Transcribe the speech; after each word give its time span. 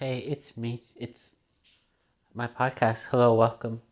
Hey, 0.00 0.20
it's 0.20 0.56
me. 0.56 0.82
It's 0.96 1.32
my 2.32 2.46
podcast. 2.46 3.08
Hello, 3.10 3.34
welcome. 3.34 3.82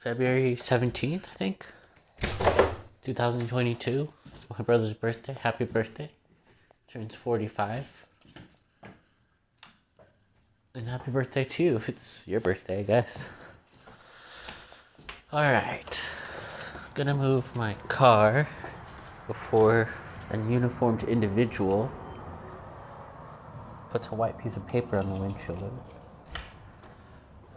February 0.00 0.56
17th, 0.56 1.22
I 1.22 1.36
think. 1.36 1.66
2022. 3.04 4.08
It's 4.26 4.50
my 4.50 4.64
brother's 4.64 4.94
birthday. 4.94 5.36
Happy 5.40 5.64
birthday. 5.66 6.10
Turns 6.92 7.14
45. 7.14 7.86
And 10.74 10.88
happy 10.88 11.12
birthday 11.12 11.44
to 11.44 11.62
you 11.62 11.76
if 11.76 11.88
it's 11.88 12.26
your 12.26 12.40
birthday, 12.40 12.80
I 12.80 12.82
guess. 12.82 13.26
Alright. 15.32 16.02
Gonna 16.96 17.14
move 17.14 17.54
my 17.54 17.74
car 17.86 18.48
before 19.28 19.94
an 20.30 20.50
uniformed 20.50 21.04
individual 21.04 21.88
puts 23.94 24.08
a 24.08 24.14
white 24.16 24.36
piece 24.38 24.56
of 24.56 24.66
paper 24.66 24.98
on 24.98 25.08
the 25.08 25.14
windshield. 25.14 25.70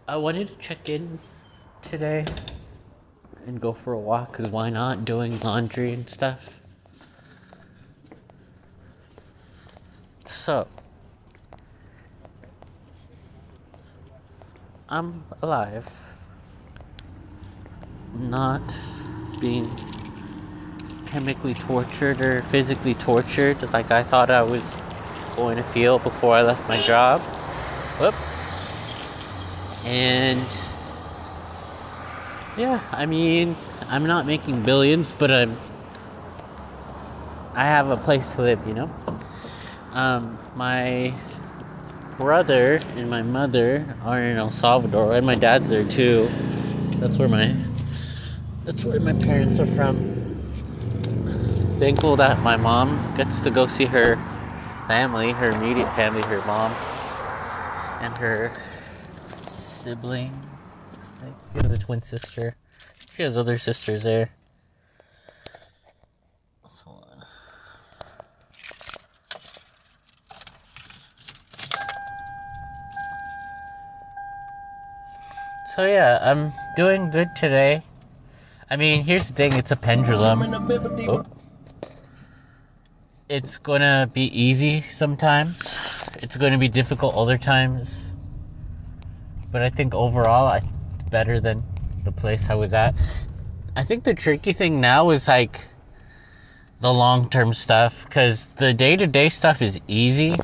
I 0.08 0.18
wanted 0.18 0.50
to 0.50 0.56
check 0.58 0.88
in 0.88 1.18
today 1.82 2.26
and 3.48 3.60
go 3.60 3.74
for 3.74 3.94
a 3.94 3.98
walk 3.98 4.34
because 4.34 4.52
why 4.52 4.70
not? 4.70 5.04
Doing 5.04 5.40
laundry 5.40 5.94
and 5.94 6.08
stuff. 6.08 6.48
So, 10.28 10.68
I'm 14.90 15.26
alive. 15.42 15.92
Not 18.14 18.62
being 19.40 19.68
chemically 21.08 21.56
tortured 21.56 22.22
or 22.22 22.44
physically 22.44 22.94
tortured 22.94 23.74
like 23.74 23.90
I 23.90 24.04
thought 24.04 24.30
I 24.30 24.44
was 24.44 24.84
going 25.38 25.56
to 25.56 25.64
feel 25.64 26.00
before 26.00 26.34
I 26.34 26.42
left 26.42 26.68
my 26.68 26.82
job. 26.82 27.22
Whoop. 28.02 28.16
And 29.86 30.42
yeah, 32.58 32.82
I 32.92 33.06
mean, 33.06 33.56
I'm 33.88 34.06
not 34.06 34.26
making 34.26 34.64
billions, 34.64 35.12
but 35.12 35.32
I'm 35.32 35.58
I 37.54 37.64
have 37.64 37.90
a 37.92 37.98
place 37.98 38.36
to 38.36 38.42
live, 38.42 38.66
you 38.68 38.74
know. 38.74 38.92
Um, 39.94 40.38
my 40.56 41.14
brother 42.18 42.80
and 42.96 43.10
my 43.10 43.22
mother 43.22 43.96
are 44.02 44.22
in 44.22 44.38
El 44.38 44.52
Salvador, 44.52 45.16
and 45.16 45.26
my 45.26 45.36
dad's 45.36 45.70
there 45.70 45.88
too. 45.88 46.30
That's 46.98 47.18
where 47.18 47.28
my 47.30 47.56
that's 48.66 48.84
where 48.84 49.00
my 49.00 49.14
parents 49.14 49.60
are 49.60 49.68
from. 49.68 49.98
Thankful 51.80 52.16
that 52.16 52.42
my 52.42 52.58
mom 52.58 53.16
gets 53.16 53.40
to 53.42 53.52
go 53.52 53.68
see 53.68 53.86
her 53.86 54.20
family, 54.88 55.34
her 55.34 55.50
immediate 55.50 55.94
family, 55.94 56.22
her 56.24 56.42
mom, 56.46 56.72
and 58.02 58.18
her 58.18 58.52
sibling. 59.44 60.32
She 61.54 61.60
has 61.62 61.72
a 61.72 61.78
twin 61.78 62.02
sister. 62.02 62.56
She 63.16 63.24
has 63.24 63.38
other 63.38 63.58
sisters 63.58 64.04
there. 64.04 64.30
So 75.66 75.86
yeah, 75.86 76.18
I'm 76.24 76.54
doing 76.76 77.12
good 77.12 77.36
today. 77.36 77.84
I 78.68 78.78
mean, 78.78 79.04
here's 79.04 79.28
the 79.28 79.34
thing, 79.36 79.54
it's 79.54 79.70
a 79.70 79.76
pendulum. 79.76 80.42
Oh 81.08 81.24
it's 83.30 83.58
gonna 83.58 84.10
be 84.14 84.24
easy 84.40 84.82
sometimes. 84.90 85.80
It's 86.22 86.38
gonna 86.38 86.58
be 86.58 86.70
difficult 86.70 87.16
other 87.16 87.38
times. 87.38 88.14
But 89.52 89.62
I 89.62 89.70
think 89.70 89.94
overall, 89.94 90.48
I 90.48 90.62
better 91.10 91.40
than 91.40 91.64
the 92.04 92.12
place 92.12 92.50
I 92.50 92.56
was 92.56 92.74
at. 92.74 92.96
I 93.76 93.84
think 93.84 94.06
the 94.06 94.14
tricky 94.14 94.54
thing 94.54 94.80
now 94.80 95.10
is 95.10 95.28
like 95.28 95.60
the 96.80 96.94
long 96.94 97.30
term 97.30 97.54
stuff 97.54 98.06
because 98.06 98.48
the 98.58 98.74
day 98.74 98.96
to 98.96 99.08
day 99.08 99.28
stuff 99.30 99.62
is 99.62 99.80
easy. 99.88 100.36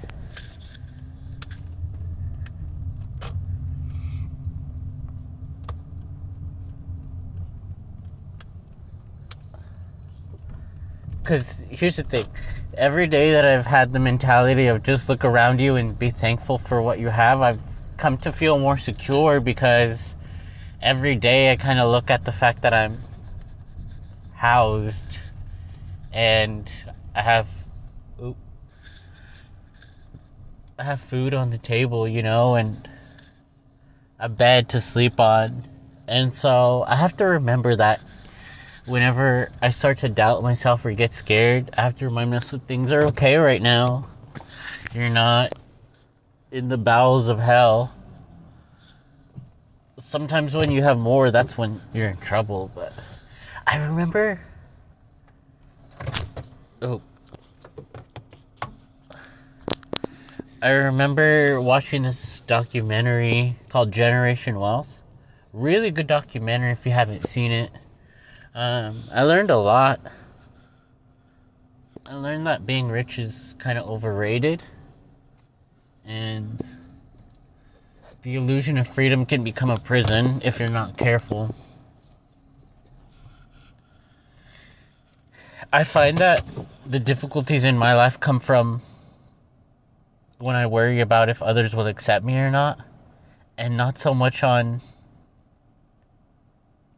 Because 11.24 11.64
here's 11.70 11.96
the 11.96 12.04
thing 12.04 12.26
every 12.78 13.08
day 13.08 13.32
that 13.32 13.46
I've 13.46 13.66
had 13.66 13.94
the 13.94 14.00
mentality 14.00 14.68
of 14.68 14.84
just 14.84 15.08
look 15.08 15.24
around 15.24 15.62
you 15.62 15.78
and 15.78 15.98
be 15.98 16.10
thankful 16.10 16.58
for 16.58 16.82
what 16.82 17.00
you 17.00 17.08
have, 17.08 17.42
I've 17.42 17.62
come 17.96 18.18
to 18.18 18.34
feel 18.34 18.60
more 18.60 18.78
secure 18.78 19.40
because 19.40 20.18
every 20.82 21.16
day 21.16 21.52
I 21.52 21.56
kind 21.56 21.80
of 21.80 21.90
look 21.90 22.12
at 22.12 22.26
the 22.26 22.34
fact 22.34 22.62
that 22.64 22.74
I'm 22.74 23.00
housed 24.34 25.18
and 26.12 26.70
I 27.16 27.22
have 27.22 27.48
oop, 28.22 28.36
I 30.78 30.84
have 30.84 31.00
food 31.00 31.34
on 31.34 31.52
the 31.52 31.58
table, 31.58 32.06
you 32.06 32.22
know, 32.22 32.56
and 32.56 32.90
a 34.20 34.28
bed 34.28 34.68
to 34.70 34.82
sleep 34.82 35.22
on. 35.22 35.64
And 36.06 36.34
so 36.34 36.84
I 36.86 36.98
have 36.98 37.16
to 37.18 37.26
remember 37.26 37.78
that 37.78 38.02
whenever 38.86 39.50
I 39.62 39.70
start 39.70 40.00
to 40.00 40.10
doubt 40.10 40.44
myself 40.44 40.86
or 40.86 40.92
get 40.92 41.14
scared, 41.14 41.70
I 41.78 41.82
have 41.82 41.96
to 41.98 42.06
remind 42.06 42.32
myself 42.32 42.64
things 42.64 42.92
are 42.92 43.04
okay 43.04 43.38
right 43.38 43.62
now. 43.62 44.08
You're 44.94 45.10
not 45.10 45.54
in 46.52 46.68
the 46.68 46.78
bowels 46.78 47.28
of 47.28 47.40
hell. 47.40 47.94
Sometimes 50.00 50.54
when 50.54 50.72
you 50.72 50.84
have 50.84 51.00
more, 51.00 51.32
that's 51.32 51.58
when 51.58 51.82
you're 51.94 52.10
in 52.10 52.18
trouble. 52.18 52.72
But 52.76 52.94
I 53.66 53.84
remember. 53.86 54.40
Oh. 56.82 57.02
I 60.62 60.70
remember 60.70 61.60
watching 61.60 62.04
this 62.04 62.42
documentary 62.42 63.56
called 63.70 63.92
Generation 63.92 64.60
Wealth. 64.60 64.88
Really 65.52 65.92
good 65.92 66.08
documentary 66.08 66.72
if 66.72 66.86
you 66.86 66.92
haven't 66.92 67.28
seen 67.28 67.52
it 67.52 67.72
um, 68.56 69.02
I 69.12 69.24
learned 69.24 69.50
a 69.50 69.58
lot. 69.58 70.00
I 72.06 72.16
learned 72.16 72.46
that 72.46 72.66
being 72.66 72.90
rich 72.90 73.18
is 73.18 73.56
kind 73.58 73.80
of 73.80 73.90
overrated. 73.90 74.62
And 76.06 76.64
the 78.22 78.36
illusion 78.36 78.78
of 78.78 78.88
freedom 78.88 79.26
can 79.26 79.44
become 79.44 79.70
a 79.70 79.80
prison 79.80 80.42
if 80.44 80.60
you're 80.60 80.70
not 80.70 80.98
careful. 80.98 81.56
I 85.72 85.84
find 85.84 86.20
that 86.20 86.44
the 86.86 87.00
difficulties 87.00 87.64
in 87.64 87.78
my 87.78 87.96
life 87.96 88.20
come 88.20 88.40
from 88.40 88.84
when 90.38 90.56
I 90.56 90.68
worry 90.68 91.00
about 91.00 91.30
if 91.30 91.42
others 91.42 91.76
will 91.76 91.88
accept 91.88 92.24
me 92.24 92.38
or 92.38 92.52
not, 92.52 92.80
and 93.58 93.76
not 93.76 93.98
so 93.98 94.14
much 94.14 94.44
on 94.44 94.82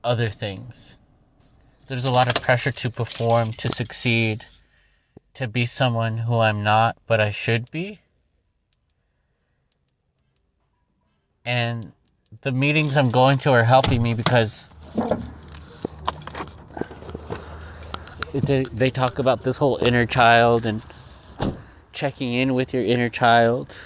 other 0.03 0.29
things 0.29 0.97
there's 1.87 2.05
a 2.05 2.11
lot 2.11 2.27
of 2.27 2.41
pressure 2.41 2.71
to 2.71 2.89
perform, 2.89 3.51
to 3.51 3.69
succeed, 3.69 4.45
to 5.35 5.47
be 5.47 5.65
someone 5.65 6.17
who 6.17 6.39
I'm 6.39 6.63
not, 6.63 6.97
but 7.05 7.19
I 7.19 7.31
should 7.31 7.69
be. 7.69 7.99
And 11.45 11.91
the 12.41 12.51
meetings 12.51 12.97
I'm 12.97 13.11
going 13.11 13.37
to 13.39 13.51
are 13.51 13.63
helping 13.63 14.01
me 14.01 14.13
because 14.15 14.67
they, 18.33 18.63
they 18.63 18.89
talk 18.89 19.19
about 19.19 19.43
this 19.43 19.57
whole 19.57 19.77
inner 19.77 20.05
child 20.05 20.65
and 20.65 20.83
checking 21.93 22.33
in 22.33 22.53
with 22.55 22.73
your 22.73 22.83
inner 22.83 23.09
child. 23.09 23.79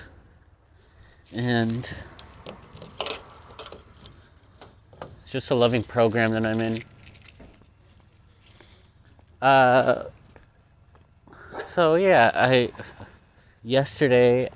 And 1.36 1.88
it's 5.18 5.30
just 5.30 5.52
a 5.52 5.56
loving 5.56 5.84
program 5.84 6.32
that 6.32 6.46
I'm 6.46 6.62
in. 6.62 6.82
Uh, 9.42 10.04
so 11.60 11.96
yeah, 11.96 12.32
I 12.34 12.72
yesterday. 13.64 14.50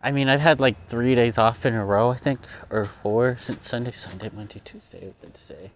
I 0.00 0.12
mean, 0.12 0.28
I've 0.28 0.40
had 0.40 0.60
like 0.60 0.76
three 0.88 1.16
days 1.16 1.38
off 1.38 1.66
in 1.66 1.74
a 1.74 1.84
row, 1.84 2.10
I 2.10 2.16
think, 2.16 2.40
or 2.70 2.86
four 3.02 3.38
since 3.44 3.68
Sunday, 3.68 3.90
Sunday, 3.90 4.30
Monday, 4.32 4.60
Tuesday, 4.64 5.12
Wednesday, 5.22 5.70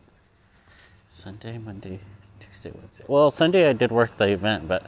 Sunday, 1.09 1.59
Monday, 1.59 1.99
Tuesday, 2.39 2.71
Wednesday. 2.73 3.05
Well, 3.09 3.33
Sunday 3.33 3.69
I 3.69 3.73
did 3.73 3.91
work 3.91 4.17
the 4.19 4.29
event, 4.29 4.69
but 4.69 4.87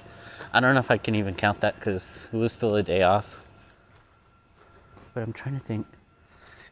I 0.53 0.61
don't 0.61 0.75
know 0.75 0.81
if 0.81 0.91
I 0.91 0.99
can 0.99 1.17
even 1.17 1.35
count 1.35 1.61
that 1.63 1.75
because 1.75 2.29
it 2.33 2.37
was 2.37 2.53
still 2.53 2.77
a 2.77 2.83
day 2.83 3.03
off. 3.03 3.27
But 5.13 5.25
I'm 5.25 5.33
trying 5.33 5.59
to 5.59 5.65
think. 5.65 5.87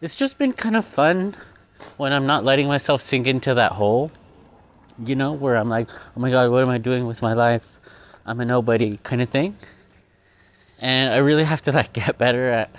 It's 0.01 0.15
just 0.15 0.39
been 0.39 0.53
kind 0.53 0.77
of 0.77 0.85
fun 0.85 1.37
when 1.97 2.13
I'm 2.13 2.27
not 2.27 2.45
letting 2.45 2.69
myself 2.69 3.03
sink 3.03 3.27
into 3.27 3.55
that 3.55 3.73
hole 3.73 4.11
you 5.05 5.15
know, 5.15 5.33
where 5.33 5.57
I'm 5.57 5.69
like, 5.69 5.89
oh 6.17 6.21
my 6.21 6.31
god, 6.31 6.51
what 6.51 6.63
am 6.63 6.69
I 6.69 6.79
doing 6.79 7.07
with 7.07 7.23
my 7.23 7.33
life? 7.33 7.67
I'm 8.27 8.41
a 8.41 8.45
nobody 8.45 8.99
kind 9.03 9.23
of 9.23 9.29
thing. 9.31 9.57
And 10.81 11.13
I 11.13 11.19
really 11.19 11.45
have 11.45 11.63
to 11.63 11.73
like 11.73 11.93
get 11.95 12.19
better 12.19 12.51
at 12.51 12.71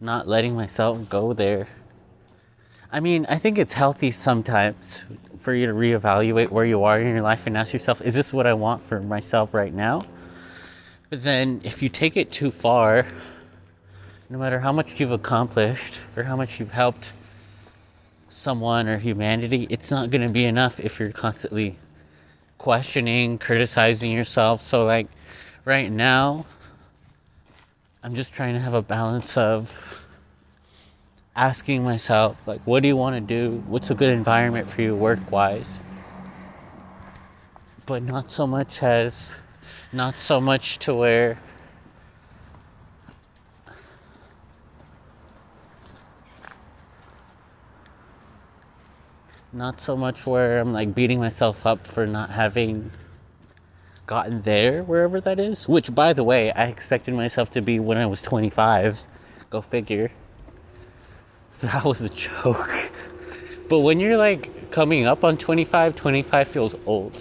not 0.00 0.28
letting 0.28 0.54
myself 0.54 1.08
go 1.08 1.32
there. 1.32 1.68
I 2.90 3.00
mean, 3.00 3.26
I 3.28 3.38
think 3.38 3.58
it's 3.58 3.72
healthy 3.72 4.10
sometimes 4.10 5.02
for 5.38 5.52
you 5.52 5.66
to 5.66 5.74
reevaluate 5.74 6.50
where 6.50 6.64
you 6.64 6.84
are 6.84 6.98
in 6.98 7.06
your 7.06 7.22
life 7.22 7.46
and 7.46 7.56
ask 7.56 7.72
yourself, 7.72 8.00
is 8.00 8.14
this 8.14 8.32
what 8.32 8.46
I 8.46 8.54
want 8.54 8.82
for 8.82 9.00
myself 9.00 9.52
right 9.52 9.72
now? 9.72 10.04
But 11.10 11.22
then 11.22 11.60
if 11.64 11.82
you 11.82 11.88
take 11.88 12.16
it 12.16 12.32
too 12.32 12.50
far, 12.50 13.06
no 14.30 14.38
matter 14.38 14.58
how 14.58 14.72
much 14.72 15.00
you've 15.00 15.10
accomplished 15.10 16.08
or 16.16 16.22
how 16.22 16.36
much 16.36 16.60
you've 16.60 16.70
helped 16.70 17.12
someone 18.30 18.88
or 18.88 18.98
humanity, 18.98 19.66
it's 19.70 19.90
not 19.90 20.10
going 20.10 20.26
to 20.26 20.32
be 20.32 20.44
enough 20.44 20.80
if 20.80 20.98
you're 21.00 21.12
constantly 21.12 21.76
questioning, 22.58 23.38
criticizing 23.38 24.10
yourself. 24.10 24.62
So, 24.62 24.84
like, 24.84 25.08
right 25.64 25.90
now, 25.90 26.46
I'm 28.02 28.14
just 28.14 28.32
trying 28.32 28.54
to 28.54 28.60
have 28.60 28.74
a 28.74 28.82
balance 28.82 29.36
of 29.36 30.04
asking 31.34 31.84
myself, 31.84 32.46
like, 32.46 32.60
what 32.60 32.82
do 32.82 32.88
you 32.88 32.96
want 32.96 33.14
to 33.16 33.20
do? 33.20 33.62
What's 33.66 33.90
a 33.90 33.94
good 33.94 34.10
environment 34.10 34.70
for 34.70 34.82
you 34.82 34.94
work 34.94 35.30
wise? 35.30 35.66
But 37.86 38.02
not 38.02 38.30
so 38.30 38.46
much 38.46 38.82
as, 38.82 39.34
not 39.92 40.14
so 40.14 40.40
much 40.40 40.78
to 40.80 40.94
where 40.94 41.38
not 49.52 49.80
so 49.80 49.96
much 49.96 50.26
where 50.26 50.60
I'm 50.60 50.72
like 50.72 50.94
beating 50.94 51.18
myself 51.18 51.66
up 51.66 51.86
for 51.86 52.06
not 52.06 52.30
having 52.30 52.90
gotten 54.06 54.42
there, 54.42 54.82
wherever 54.82 55.20
that 55.20 55.38
is. 55.38 55.68
Which, 55.68 55.94
by 55.94 56.12
the 56.12 56.24
way, 56.24 56.52
I 56.52 56.64
expected 56.64 57.14
myself 57.14 57.50
to 57.50 57.62
be 57.62 57.78
when 57.80 57.98
I 57.98 58.06
was 58.06 58.22
25. 58.22 59.00
Go 59.50 59.60
figure. 59.60 60.10
That 61.60 61.84
was 61.84 62.02
a 62.02 62.08
joke. 62.08 62.92
But 63.68 63.80
when 63.80 64.00
you're 64.00 64.16
like 64.16 64.70
coming 64.70 65.06
up 65.06 65.24
on 65.24 65.36
25, 65.36 65.96
25 65.96 66.48
feels 66.48 66.74
old. 66.86 67.20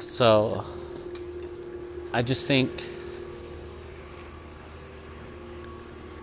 So, 0.00 0.64
I 2.12 2.22
just 2.22 2.46
think 2.46 2.70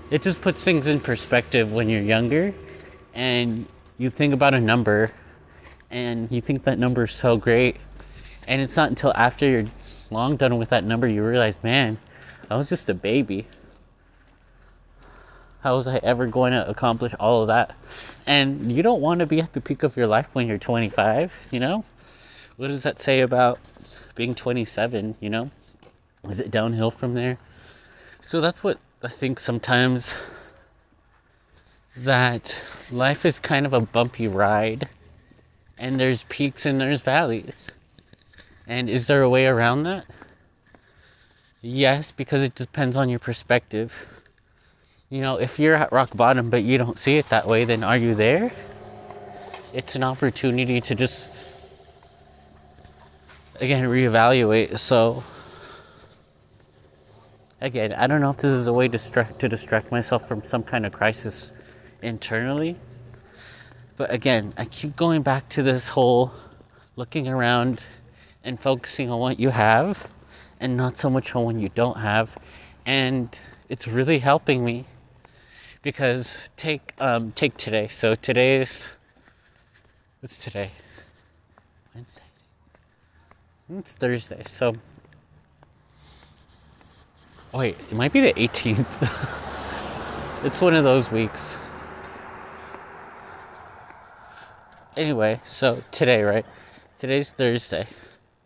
it 0.10 0.22
just 0.22 0.42
puts 0.42 0.64
things 0.64 0.88
in 0.88 1.00
perspective 1.00 1.72
when 1.72 1.90
you're 1.90 2.02
younger 2.02 2.54
and 3.14 3.68
you 3.98 4.10
think 4.10 4.34
about 4.34 4.54
a 4.54 4.60
number 4.60 5.12
and 5.92 6.32
you 6.32 6.42
think 6.42 6.64
that 6.64 6.80
number 6.80 7.04
is 7.04 7.14
so 7.14 7.38
great 7.38 7.78
and 8.48 8.62
it's 8.62 8.76
not 8.76 8.90
until 8.90 9.14
after 9.16 9.48
you're 9.48 9.66
long 10.10 10.36
done 10.36 10.58
with 10.58 10.70
that 10.70 10.84
number 10.84 11.08
you 11.08 11.24
realize 11.24 11.62
man 11.64 11.98
i 12.50 12.56
was 12.56 12.70
just 12.70 12.90
a 12.90 12.94
baby. 12.94 13.48
How 15.62 15.76
was 15.76 15.88
i 15.88 15.98
ever 16.04 16.28
going 16.28 16.52
to 16.52 16.70
accomplish 16.70 17.14
all 17.20 17.42
of 17.42 17.48
that? 17.48 17.74
And 18.28 18.70
you 18.70 18.84
don't 18.84 19.00
want 19.00 19.20
to 19.20 19.26
be 19.26 19.40
at 19.40 19.54
the 19.54 19.62
peak 19.62 19.84
of 19.84 19.96
your 19.96 20.08
life 20.08 20.36
when 20.36 20.48
you're 20.48 20.58
25 20.58 21.32
you 21.52 21.60
know? 21.60 21.86
What 22.58 22.68
does 22.68 22.84
that 22.84 23.02
say 23.02 23.22
about 23.22 23.60
being 24.16 24.36
27 24.36 25.16
you 25.22 25.30
know? 25.30 25.52
Is 26.28 26.40
it 26.40 26.52
downhill 26.52 26.92
from 26.92 27.14
there? 27.14 27.38
So 28.22 28.42
that's 28.42 28.64
what 28.64 28.78
i 29.04 29.08
think 29.10 29.40
sometimes 29.40 30.14
that 31.98 32.60
life 32.92 33.26
is 33.26 33.40
kind 33.40 33.66
of 33.66 33.74
a 33.74 33.80
bumpy 33.80 34.28
ride 34.28 34.90
and 35.78 36.00
there's 36.00 36.24
peaks 36.24 36.66
and 36.66 36.80
there's 36.80 37.02
valleys. 37.02 37.70
And 38.68 38.90
is 38.90 39.08
there 39.08 39.22
a 39.22 39.30
way 39.30 39.46
around 39.48 39.84
that? 39.84 40.06
Yes, 41.62 42.12
because 42.12 42.42
it 42.42 42.56
depends 42.56 42.96
on 42.98 43.10
your 43.10 43.20
perspective. 43.20 43.94
You 45.10 45.22
know, 45.22 45.38
if 45.38 45.60
you're 45.60 45.76
at 45.76 45.92
rock 45.92 46.16
bottom 46.16 46.50
but 46.50 46.64
you 46.64 46.78
don't 46.78 46.98
see 46.98 47.18
it 47.18 47.30
that 47.30 47.48
way, 47.48 47.66
then 47.66 47.84
are 47.84 47.98
you 47.98 48.16
there? 48.16 48.52
It's 49.74 49.96
an 49.96 50.04
opportunity 50.04 50.82
to 50.82 50.96
just, 50.96 51.36
again, 53.60 53.84
reevaluate. 53.86 54.78
So, 54.78 55.24
again, 57.62 57.94
I 57.94 58.08
don't 58.08 58.22
know 58.22 58.30
if 58.30 58.38
this 58.38 58.52
is 58.52 58.68
a 58.68 58.74
way 58.74 58.88
to 58.88 58.92
distract, 58.92 59.40
to 59.40 59.50
distract 59.50 59.92
myself 59.92 60.28
from 60.28 60.44
some 60.44 60.64
kind 60.64 60.86
of 60.86 60.92
crisis 60.92 61.54
internally. 62.04 62.78
But 63.98 64.12
again, 64.12 64.54
I 64.58 64.66
keep 64.66 64.96
going 64.96 65.22
back 65.22 65.50
to 65.50 65.64
this 65.64 65.88
whole 65.88 66.32
looking 66.96 67.28
around 67.28 67.82
and 68.44 68.60
focusing 68.60 69.10
on 69.10 69.20
what 69.20 69.40
you 69.40 69.50
have 69.50 70.08
and 70.60 70.78
not 70.78 70.98
so 70.98 71.10
much 71.10 71.36
on 71.36 71.46
what 71.46 71.56
you 71.56 71.70
don't 71.70 71.98
have. 71.98 72.38
And 72.86 73.36
it's 73.70 73.88
really 73.88 74.20
helping 74.20 74.64
me 74.64 74.86
because 75.82 76.36
take 76.58 76.94
um, 77.00 77.32
take 77.34 77.56
today. 77.58 77.88
So 77.88 78.16
today's 78.16 78.94
what's 80.22 80.44
today? 80.44 80.70
Wednesday. 81.94 82.22
It's 83.70 83.96
Thursday. 83.96 84.44
So 84.48 84.74
wait, 87.54 87.78
it 87.92 87.96
might 87.96 88.12
be 88.12 88.22
the 88.22 88.34
18th. 88.34 88.86
it's 90.44 90.60
one 90.60 90.74
of 90.76 90.84
those 90.84 91.12
weeks. 91.12 91.56
Anyway, 94.96 95.42
so 95.48 95.84
today, 95.92 96.24
right? 96.24 96.46
Today's 96.98 97.32
Thursday. 97.32 97.88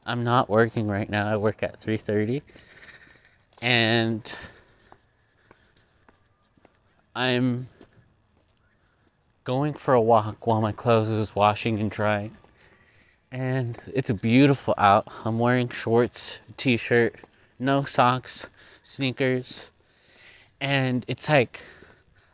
I'm 0.05 0.23
not 0.23 0.49
working 0.49 0.87
right 0.87 1.09
now. 1.09 1.27
I 1.27 1.37
work 1.37 1.63
at 1.63 1.81
3:30. 1.81 2.41
And 3.61 4.33
I'm 7.15 7.67
going 9.43 9.73
for 9.73 9.93
a 9.93 10.01
walk 10.01 10.45
while 10.45 10.61
my 10.61 10.71
clothes 10.71 11.09
is 11.09 11.35
washing 11.35 11.79
and 11.79 11.89
drying. 11.89 12.37
And 13.31 13.77
it's 13.93 14.09
a 14.09 14.13
beautiful 14.13 14.73
out. 14.77 15.07
I'm 15.25 15.39
wearing 15.39 15.69
shorts, 15.69 16.33
t-shirt, 16.57 17.15
no 17.59 17.83
socks, 17.83 18.45
sneakers. 18.83 19.65
And 20.61 21.03
it's 21.07 21.27
like 21.27 21.59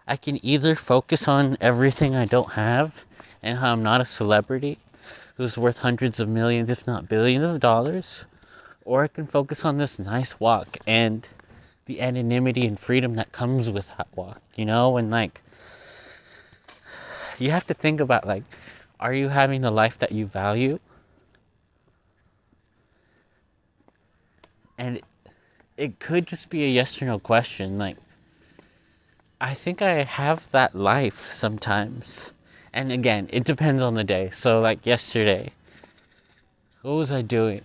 I 0.08 0.18
can 0.18 0.44
either 0.46 0.76
focus 0.76 1.28
on 1.28 1.58
everything 1.62 2.16
I 2.16 2.26
don't 2.26 2.52
have 2.52 3.04
and 3.44 3.60
how 3.60 3.74
I'm 3.74 3.84
not 3.84 4.02
a 4.02 4.06
celebrity. 4.06 4.80
Who's 5.36 5.58
worth 5.58 5.78
hundreds 5.78 6.20
of 6.20 6.30
millions, 6.30 6.70
if 6.70 6.88
not 6.88 7.10
billions 7.10 7.44
of 7.44 7.60
dollars, 7.60 8.26
or 8.86 9.04
I 9.04 9.08
can 9.08 9.28
focus 9.28 9.66
on 9.66 9.78
this 9.78 10.00
nice 10.00 10.40
walk 10.40 10.78
and 10.88 11.28
the 11.86 12.02
anonymity 12.02 12.66
and 12.66 12.80
freedom 12.80 13.16
that 13.16 13.32
comes 13.32 13.70
with 13.70 13.86
that 13.98 14.08
walk, 14.16 14.42
you 14.56 14.66
know, 14.66 14.98
and 14.98 15.12
like 15.12 15.42
you 17.40 17.52
have 17.52 17.68
to 17.68 17.74
think 17.74 18.00
about 18.00 18.26
like 18.26 18.44
are 19.00 19.14
you 19.14 19.28
having 19.28 19.62
the 19.62 19.72
life 19.72 20.00
that 20.00 20.12
you 20.12 20.26
value? 20.26 20.80
And 24.78 25.02
it, 25.78 26.00
could 26.00 26.28
just 26.28 26.50
be 26.50 26.64
a 26.64 26.68
yes 26.68 27.02
or 27.02 27.06
no 27.06 27.20
question. 27.20 27.78
Like 27.78 27.98
I 29.42 29.54
think 29.54 29.82
I 29.82 30.04
have 30.04 30.50
that 30.52 30.76
life 30.76 31.32
sometimes 31.34 32.34
and 32.74 32.92
again, 32.92 33.30
it 33.32 33.44
depends 33.44 33.82
on 33.82 33.94
the 33.94 34.04
day. 34.04 34.30
So, 34.32 34.60
like 34.60 34.86
yesterday, 34.86 35.52
what 36.82 36.94
was 36.94 37.12
I 37.12 37.22
doing? 37.22 37.62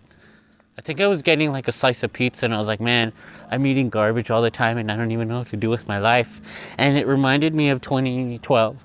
I 0.76 0.80
think 0.80 1.00
I 1.00 1.06
was 1.06 1.22
getting 1.22 1.50
like 1.50 1.66
a 1.66 1.72
slice 1.72 2.02
of 2.02 2.12
pizza, 2.12 2.44
and 2.44 2.54
I 2.54 2.58
was 2.58 2.68
like, 2.68 2.80
man, 2.80 3.12
I'm 3.50 3.66
eating 3.66 3.88
garbage 3.88 4.30
all 4.30 4.42
the 4.42 4.50
time, 4.50 4.78
and 4.78 4.92
I 4.92 4.96
don't 4.96 5.10
even 5.10 5.26
know 5.26 5.38
what 5.38 5.48
to 5.48 5.56
do 5.56 5.70
with 5.70 5.88
my 5.88 5.98
life. 5.98 6.28
And 6.76 6.96
it 6.96 7.06
reminded 7.06 7.54
me 7.54 7.70
of 7.70 7.80
2012, 7.80 8.76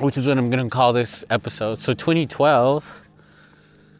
which 0.00 0.18
is 0.18 0.26
what 0.26 0.38
I'm 0.38 0.50
gonna 0.50 0.68
call 0.68 0.92
this 0.92 1.24
episode. 1.30 1.78
So, 1.78 1.92
2012 1.94 3.00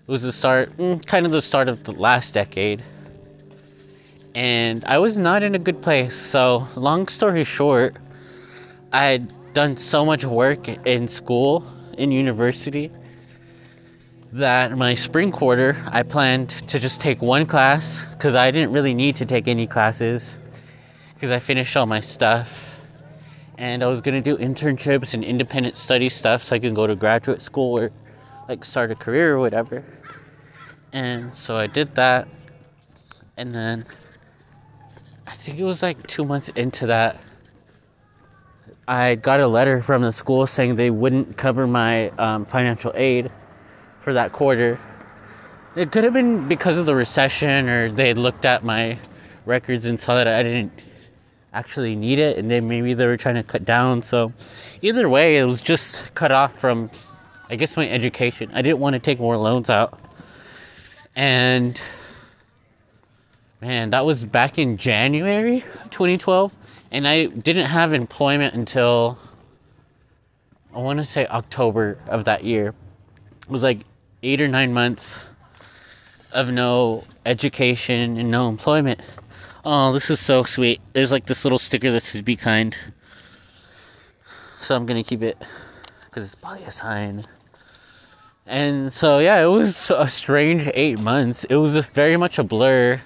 was 0.07 0.23
the 0.23 0.33
start, 0.33 0.77
mm, 0.77 1.05
kind 1.07 1.25
of 1.25 1.33
the 1.33 1.41
start 1.41 1.69
of 1.69 1.83
the 1.85 1.93
last 1.93 2.35
decade. 2.35 2.85
And 4.35 4.85
I 4.85 4.99
was 4.99 5.17
not 5.17 5.43
in 5.43 5.55
a 5.55 5.59
good 5.59 5.81
place. 5.81 6.15
So, 6.21 6.69
long 6.77 7.09
story 7.09 7.45
short, 7.45 7.97
I 8.93 9.05
had 9.05 9.33
done 9.55 9.77
so 9.77 10.05
much 10.05 10.25
work 10.25 10.69
in 10.69 11.07
school, 11.07 11.65
in 11.97 12.11
university, 12.11 12.91
that 14.33 14.77
my 14.77 14.95
spring 14.95 15.31
quarter 15.31 15.81
I 15.87 16.03
planned 16.03 16.51
to 16.51 16.81
just 16.81 17.01
take 17.01 17.23
one 17.23 17.47
class 17.47 18.05
because 18.11 18.35
I 18.35 18.51
didn't 18.51 18.73
really 18.73 18.93
need 18.93 19.15
to 19.17 19.25
take 19.25 19.47
any 19.47 19.69
classes 19.69 20.37
because 21.15 21.31
I 21.31 21.39
finished 21.39 21.77
all 21.77 21.87
my 21.87 22.01
stuff. 22.01 22.85
And 23.57 23.85
I 23.85 23.87
was 23.87 24.01
gonna 24.01 24.21
do 24.21 24.37
internships 24.37 25.15
and 25.15 25.23
independent 25.23 25.77
study 25.77 26.09
stuff 26.09 26.43
so 26.43 26.57
I 26.57 26.59
can 26.59 26.75
go 26.75 26.89
to 26.89 26.97
graduate 26.97 27.41
school 27.41 27.79
or 27.79 27.93
like 28.49 28.65
start 28.65 28.91
a 28.91 28.97
career 28.97 29.35
or 29.35 29.39
whatever. 29.39 29.85
And 30.93 31.33
so 31.33 31.55
I 31.55 31.69
did 31.69 31.95
that. 31.95 32.27
And 33.37 33.55
then 33.55 33.87
I 35.29 35.33
think 35.35 35.61
it 35.61 35.65
was 35.65 35.81
like 35.81 36.05
two 36.09 36.25
months 36.25 36.49
into 36.49 36.87
that 36.87 37.21
I 38.87 39.15
got 39.15 39.41
a 39.41 39.49
letter 39.49 39.81
from 39.81 40.03
the 40.03 40.13
school 40.13 40.47
saying 40.47 40.77
they 40.77 40.91
wouldn't 40.91 41.39
cover 41.39 41.67
my 41.67 42.11
um, 42.11 42.45
financial 42.45 42.93
aid 42.95 43.31
for 44.01 44.13
that 44.13 44.33
quarter. 44.33 44.79
It 45.75 45.91
could 45.91 46.05
have 46.05 46.13
been 46.13 46.49
because 46.49 46.77
of 46.77 46.85
the 46.85 46.95
recession, 46.95 47.69
or 47.69 47.91
they 47.91 48.13
looked 48.13 48.45
at 48.45 48.63
my 48.63 48.99
records 49.47 49.87
and 49.87 49.99
saw 49.99 50.15
that 50.17 50.29
I 50.29 50.43
didn't 50.43 50.73
actually 51.55 51.97
need 51.97 52.19
it, 52.19 52.37
and 52.37 52.51
then 52.51 52.69
maybe 52.69 52.93
they 52.93 53.07
were 53.07 53.17
trying 53.17 53.37
to 53.37 53.43
cut 53.43 53.65
down. 53.65 54.03
So, 54.03 54.33
either 54.83 55.09
way, 55.09 55.39
it 55.39 55.45
was 55.45 55.63
just 55.63 56.15
cut 56.15 56.31
off 56.31 56.59
from, 56.59 56.91
I 57.49 57.57
guess, 57.57 57.79
my 57.79 57.89
education. 57.89 58.51
I 58.53 58.61
didn't 58.61 58.81
want 58.81 58.95
to 58.95 59.01
take 59.01 59.19
more 59.19 59.39
loans 59.39 59.71
out. 59.71 59.99
And, 61.17 61.81
man, 63.63 63.91
that 63.91 64.05
was 64.05 64.25
back 64.25 64.59
in 64.59 64.77
January 64.77 65.65
of 65.85 65.91
2012, 65.91 66.53
and 66.95 67.09
I 67.09 67.27
didn't 67.27 67.67
have 67.67 67.93
employment 67.93 68.55
until, 68.55 69.19
I 70.73 70.79
want 70.79 71.01
to 71.01 71.05
say 71.05 71.27
October 71.27 71.99
of 72.07 72.25
that 72.27 72.45
year. 72.45 72.69
It 73.43 73.51
was 73.51 73.65
like 73.65 73.81
eight 74.23 74.41
or 74.41 74.47
nine 74.47 74.73
months 74.73 75.25
of 76.31 76.53
no 76.53 77.03
education 77.27 78.17
and 78.17 78.31
no 78.31 78.49
employment. 78.49 79.01
Oh, 79.65 79.93
this 79.93 80.09
is 80.09 80.21
so 80.21 80.45
sweet. 80.45 80.81
There's 80.93 81.11
like 81.11 81.27
this 81.27 81.45
little 81.45 81.59
sticker 81.59 81.91
that 81.91 82.01
says 82.01 82.23
be 82.23 82.37
kind. 82.37 82.77
So 84.61 84.77
I'm 84.77 84.87
gonna 84.87 85.03
keep 85.03 85.23
it 85.23 85.37
because 86.05 86.27
it's 86.27 86.37
probably 86.37 86.63
a 86.63 86.71
sign. 86.71 87.25
And 88.47 88.93
so 88.93 89.19
yeah, 89.19 89.43
it 89.43 89.49
was 89.49 89.91
a 89.91 90.07
strange 90.07 90.71
eight 90.75 91.01
months. 91.01 91.43
It 91.43 91.57
was 91.57 91.75
very 91.89 92.17
much 92.17 92.39
a 92.39 92.45
blur. 92.45 93.01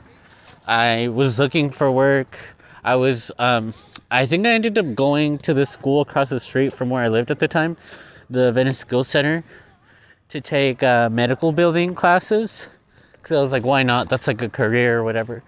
I 0.67 1.09
was 1.09 1.39
looking 1.39 1.71
for 1.71 1.91
work. 1.91 2.37
I 2.85 2.97
was 2.97 3.31
um 3.39 3.75
I 4.11 4.25
think 4.25 4.47
I 4.47 4.51
ended 4.51 4.79
up 4.79 4.95
going 4.95 5.39
to 5.39 5.53
the 5.53 5.67
school 5.67 6.01
across 6.01 6.31
the 6.31 6.41
street 6.41 6.73
from 6.73 6.89
where 6.89 7.03
I 7.03 7.09
lived 7.09 7.31
at 7.31 7.39
the 7.39 7.49
time, 7.49 7.77
the 8.31 8.51
Venice 8.53 8.79
Skill 8.79 9.05
Center, 9.05 9.45
to 10.31 10.41
take 10.41 10.83
uh, 10.83 11.11
medical 11.11 11.53
billing 11.53 11.95
classes. 11.95 12.71
Because 13.13 13.37
I 13.37 13.41
was 13.41 13.53
like, 13.53 13.65
why 13.65 13.83
not? 13.83 14.09
That's 14.09 14.27
like 14.27 14.41
a 14.41 14.49
career 14.49 14.99
or 14.99 15.05
whatever. 15.05 15.43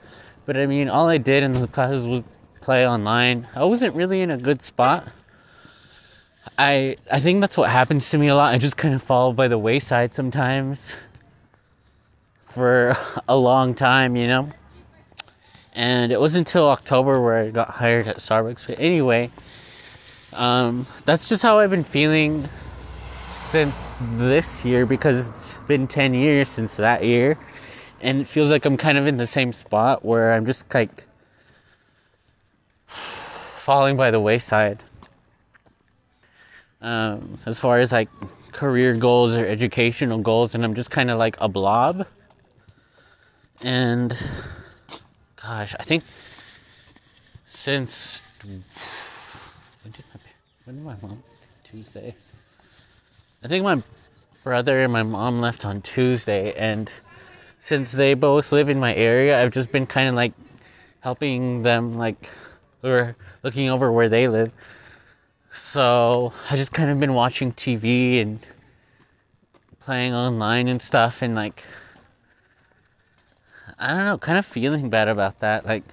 But 0.45 0.59
I 0.59 0.67
mean, 0.67 0.89
all 0.91 1.09
I 1.09 1.17
did 1.17 1.43
in 1.43 1.55
the 1.55 1.69
classes 1.69 2.05
was 2.05 2.23
play 2.61 2.87
online. 2.87 3.49
I 3.55 3.65
wasn't 3.65 3.95
really 3.95 4.21
in 4.21 4.31
a 4.31 4.37
good 4.37 4.61
spot. 4.61 5.09
I 6.59 6.97
I 7.11 7.21
think 7.21 7.41
that's 7.41 7.57
what 7.57 7.71
happens 7.71 8.11
to 8.11 8.19
me 8.19 8.29
a 8.29 8.37
lot. 8.37 8.55
I 8.55 8.59
just 8.59 8.77
kind 8.77 8.95
of 8.95 9.03
fall 9.03 9.33
by 9.33 9.49
the 9.49 9.59
wayside 9.59 10.13
sometimes 10.13 10.81
for 12.47 12.95
a 13.29 13.37
long 13.37 13.75
time, 13.75 14.17
you 14.17 14.27
know. 14.27 14.51
And 15.75 16.13
it 16.13 16.21
wasn't 16.21 16.49
until 16.49 16.69
October 16.69 17.21
where 17.21 17.39
I 17.39 17.51
got 17.51 17.71
hired 17.71 18.09
at 18.09 18.19
Starbucks. 18.19 18.67
But 18.67 18.81
anyway, 18.81 19.31
um, 20.35 20.87
that's 21.05 21.29
just 21.29 21.43
how 21.43 21.59
I've 21.59 21.71
been 21.71 21.85
feeling 21.85 22.49
since 23.51 23.85
this 24.17 24.65
year 24.65 24.87
because 24.87 25.31
it's 25.31 25.59
been 25.59 25.87
10 25.87 26.15
years 26.15 26.49
since 26.49 26.77
that 26.77 27.05
year 27.05 27.39
and 28.01 28.21
it 28.21 28.29
feels 28.29 28.49
like 28.49 28.65
I'm 28.65 28.77
kind 28.77 28.97
of 28.99 29.07
in 29.07 29.17
the 29.17 29.27
same 29.27 29.53
spot 29.53 30.05
where 30.05 30.33
I'm 30.33 30.47
just 30.47 30.73
like 30.73 31.07
falling 33.63 33.97
by 33.97 34.11
the 34.11 34.21
wayside. 34.21 34.83
Um, 36.81 37.39
as 37.45 37.59
far 37.59 37.79
as 37.79 37.93
like 37.93 38.09
career 38.53 38.95
goals 38.95 39.37
or 39.37 39.47
educational 39.47 40.19
goals, 40.19 40.55
and 40.55 40.65
I'm 40.65 40.75
just 40.75 40.91
kind 40.91 41.11
of 41.11 41.19
like 41.19 41.37
a 41.41 41.49
blob. 41.49 42.07
And 43.61 44.17
gosh, 45.43 45.75
I 45.79 45.85
think 45.85 46.03
since 47.47 48.23
when 49.83 49.93
did 49.93 50.05
my 50.15 50.21
when 50.65 50.77
did 50.77 50.85
my 50.85 50.97
mom 51.09 51.23
Tuesday? 51.65 52.15
I 53.43 53.49
think 53.49 53.65
my 53.65 53.81
brother 54.45 54.83
and 54.85 54.93
my 54.93 55.03
mom 55.03 55.41
left 55.41 55.65
on 55.65 55.83
Tuesday, 55.83 56.53
and 56.55 56.91
since 57.61 57.93
they 57.93 58.15
both 58.15 58.53
live 58.53 58.69
in 58.69 58.79
my 58.79 58.95
area, 58.95 59.43
I've 59.43 59.53
just 59.53 59.73
been 59.73 59.87
kind 59.87 60.09
of 60.09 60.15
like 60.15 60.33
helping 61.01 61.63
them, 61.63 61.95
like, 61.95 62.29
or 62.83 63.17
looking 63.43 63.71
over 63.71 63.91
where 63.91 64.09
they 64.09 64.29
live. 64.29 64.53
So 65.55 66.33
I 66.51 66.57
just 66.57 66.73
kind 66.73 66.91
of 66.91 67.01
been 67.01 67.15
watching 67.15 67.53
TV 67.53 68.21
and 68.21 68.41
playing 69.81 70.15
online 70.15 70.69
and 70.69 70.81
stuff, 70.81 71.23
and 71.23 71.35
like, 71.35 71.65
I 73.81 73.89
don't 73.89 74.05
know, 74.05 74.19
kind 74.19 74.37
of 74.37 74.45
feeling 74.45 74.91
bad 74.91 75.09
about 75.09 75.41
that. 75.41 75.65
Like, 75.65 75.85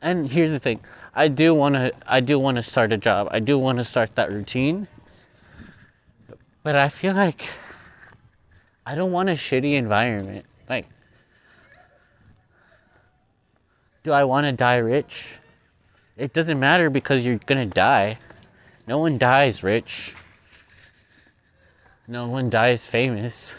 and 0.00 0.26
here's 0.26 0.52
the 0.52 0.58
thing 0.58 0.80
I 1.14 1.28
do 1.28 1.54
want 1.54 1.74
to, 1.74 1.92
I 2.06 2.20
do 2.20 2.38
want 2.38 2.56
to 2.56 2.62
start 2.62 2.92
a 2.92 2.96
job, 2.96 3.28
I 3.30 3.40
do 3.40 3.58
want 3.58 3.76
to 3.76 3.84
start 3.84 4.14
that 4.14 4.32
routine, 4.32 4.88
but 6.62 6.76
I 6.76 6.88
feel 6.88 7.12
like 7.12 7.46
I 8.86 8.94
don't 8.94 9.12
want 9.12 9.28
a 9.28 9.32
shitty 9.32 9.74
environment. 9.74 10.46
Like, 10.66 10.86
do 14.02 14.12
I 14.12 14.24
want 14.24 14.46
to 14.46 14.52
die 14.52 14.76
rich? 14.76 15.36
It 16.16 16.32
doesn't 16.32 16.58
matter 16.58 16.88
because 16.88 17.22
you're 17.22 17.38
gonna 17.38 17.66
die. 17.66 18.18
No 18.86 18.98
one 18.98 19.18
dies 19.18 19.62
rich. 19.62 20.14
No 22.08 22.28
one 22.28 22.48
dies 22.48 22.86
famous. 22.86 23.54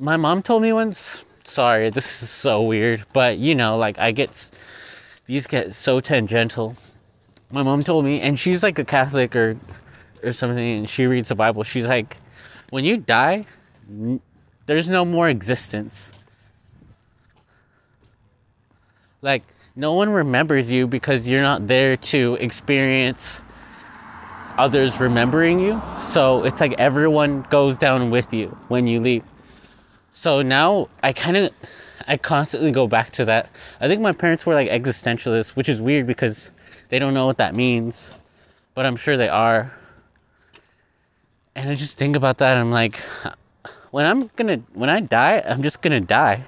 My 0.00 0.16
mom 0.16 0.42
told 0.42 0.62
me 0.62 0.72
once, 0.72 1.24
sorry, 1.44 1.88
this 1.90 2.22
is 2.22 2.28
so 2.28 2.62
weird, 2.62 3.04
but 3.12 3.38
you 3.38 3.54
know, 3.54 3.76
like 3.76 3.96
I 3.98 4.10
get 4.10 4.50
these 5.26 5.46
get 5.46 5.74
so 5.76 6.00
tangential. 6.00 6.76
My 7.52 7.62
mom 7.62 7.84
told 7.84 8.04
me, 8.04 8.20
and 8.20 8.38
she's 8.38 8.62
like 8.62 8.78
a 8.80 8.84
Catholic 8.84 9.36
or 9.36 9.56
or 10.24 10.32
something, 10.32 10.78
and 10.78 10.90
she 10.90 11.06
reads 11.06 11.28
the 11.28 11.36
Bible. 11.36 11.62
She's 11.62 11.86
like, 11.86 12.16
when 12.70 12.84
you 12.84 12.96
die, 12.96 13.46
there's 14.66 14.88
no 14.88 15.04
more 15.04 15.28
existence. 15.28 16.10
Like, 19.22 19.44
no 19.76 19.92
one 19.92 20.10
remembers 20.10 20.70
you 20.70 20.88
because 20.88 21.26
you're 21.26 21.42
not 21.42 21.68
there 21.68 21.96
to 21.96 22.34
experience 22.40 23.40
others 24.58 24.98
remembering 24.98 25.60
you. 25.60 25.80
So 26.12 26.44
it's 26.44 26.60
like 26.60 26.74
everyone 26.78 27.42
goes 27.42 27.78
down 27.78 28.10
with 28.10 28.32
you 28.32 28.56
when 28.68 28.88
you 28.88 29.00
leave. 29.00 29.22
So 30.14 30.42
now 30.42 30.88
I 31.02 31.12
kind 31.12 31.36
of, 31.36 31.52
I 32.06 32.16
constantly 32.16 32.70
go 32.70 32.86
back 32.86 33.10
to 33.12 33.24
that. 33.26 33.50
I 33.80 33.88
think 33.88 34.00
my 34.00 34.12
parents 34.12 34.46
were 34.46 34.54
like 34.54 34.70
existentialists, 34.70 35.50
which 35.50 35.68
is 35.68 35.82
weird 35.82 36.06
because 36.06 36.52
they 36.88 37.00
don't 37.00 37.14
know 37.14 37.26
what 37.26 37.38
that 37.38 37.54
means, 37.54 38.14
but 38.74 38.86
I'm 38.86 38.94
sure 38.94 39.16
they 39.16 39.28
are. 39.28 39.74
And 41.56 41.68
I 41.68 41.74
just 41.74 41.98
think 41.98 42.14
about 42.14 42.38
that. 42.38 42.56
I'm 42.56 42.70
like, 42.70 42.96
when 43.90 44.06
I'm 44.06 44.30
gonna 44.36 44.58
when 44.72 44.88
I 44.88 45.00
die, 45.00 45.42
I'm 45.44 45.62
just 45.62 45.82
gonna 45.82 46.00
die. 46.00 46.44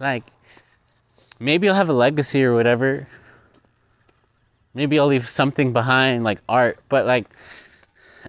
Like 0.00 0.24
maybe 1.38 1.68
I'll 1.68 1.74
have 1.74 1.88
a 1.88 1.94
legacy 1.94 2.44
or 2.44 2.52
whatever. 2.52 3.06
Maybe 4.74 4.98
I'll 4.98 5.06
leave 5.06 5.28
something 5.28 5.72
behind 5.72 6.24
like 6.24 6.40
art, 6.48 6.80
but 6.88 7.06
like 7.06 7.26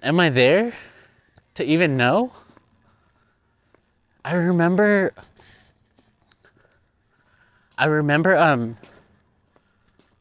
am 0.00 0.20
I 0.20 0.30
there 0.30 0.72
to 1.56 1.64
even 1.64 1.96
know? 1.96 2.32
I 4.28 4.34
remember 4.34 5.14
I 7.78 7.86
remember 7.86 8.36
um 8.36 8.76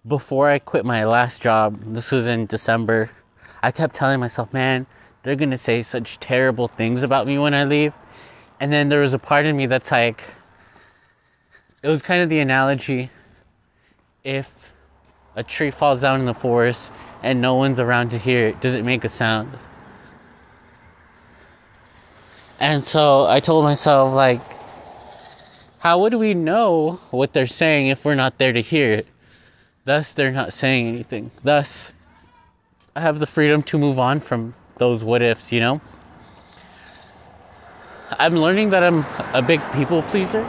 before 0.08 0.50
I 0.50 0.60
quit 0.60 0.86
my 0.86 1.04
last 1.04 1.42
job, 1.42 1.78
this 1.94 2.10
was 2.10 2.26
in 2.26 2.46
December, 2.46 3.10
I 3.62 3.72
kept 3.72 3.94
telling 3.96 4.22
myself, 4.22 4.54
man, 4.54 4.86
they're 5.24 5.36
going 5.36 5.52
to 5.52 5.58
say 5.58 5.84
such 5.84 6.22
terrible 6.22 6.70
things 6.70 7.04
about 7.04 7.28
me 7.28 7.38
when 7.38 7.54
I 7.54 7.66
leave. 7.66 7.94
And 8.62 8.72
then 8.72 8.88
there 8.88 9.02
was 9.02 9.14
a 9.14 9.20
part 9.20 9.46
of 9.46 9.54
me 9.54 9.66
that's 9.66 9.92
like, 9.92 10.24
it 11.84 11.90
was 11.90 12.02
kind 12.02 12.24
of 12.24 12.30
the 12.30 12.40
analogy 12.40 13.10
if 14.24 14.50
a 15.36 15.44
tree 15.44 15.70
falls 15.70 16.00
down 16.00 16.22
in 16.22 16.26
the 16.26 16.34
forest 16.34 16.92
and 17.24 17.42
no 17.42 17.56
one's 17.56 17.82
around 17.82 18.12
to 18.12 18.18
hear 18.18 18.48
it, 18.48 18.62
does 18.62 18.74
it 18.74 18.86
make 18.86 19.04
a 19.04 19.10
sound? 19.10 19.52
And 22.60 22.84
so 22.84 23.26
I 23.26 23.40
told 23.40 23.64
myself, 23.64 24.14
like, 24.14 24.42
how 25.80 26.02
would 26.02 26.16
we 26.16 26.34
know 26.34 27.00
what 27.12 27.34
they're 27.34 27.48
saying 27.48 27.88
if 27.88 28.04
we're 28.04 28.16
not 28.16 28.38
there 28.40 28.52
to 28.52 28.62
hear 28.62 28.94
it? 28.94 29.08
Thus, 29.86 30.14
they're 30.14 30.32
not 30.32 30.54
saying 30.54 30.88
anything. 30.88 31.32
Thus, 31.44 31.94
I 32.96 33.02
have 33.02 33.20
the 33.20 33.28
freedom 33.28 33.62
to 33.64 33.78
move 33.78 34.00
on 34.00 34.20
from 34.20 34.56
those 34.78 35.04
what 35.04 35.22
ifs, 35.22 35.52
you 35.52 35.60
know? 35.60 35.82
I'm 38.20 38.36
learning 38.36 38.72
that 38.72 38.84
I'm 38.84 39.06
a 39.34 39.42
big 39.42 39.62
people 39.72 40.02
pleaser, 40.02 40.46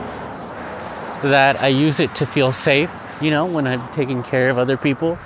that 1.22 1.60
I 1.62 1.68
use 1.68 2.00
it 2.00 2.14
to 2.14 2.26
feel 2.26 2.52
safe, 2.52 3.12
you 3.20 3.30
know, 3.30 3.46
when 3.46 3.66
I'm 3.66 3.86
taking 3.88 4.22
care 4.22 4.48
of 4.50 4.58
other 4.58 4.76
people, 4.76 5.18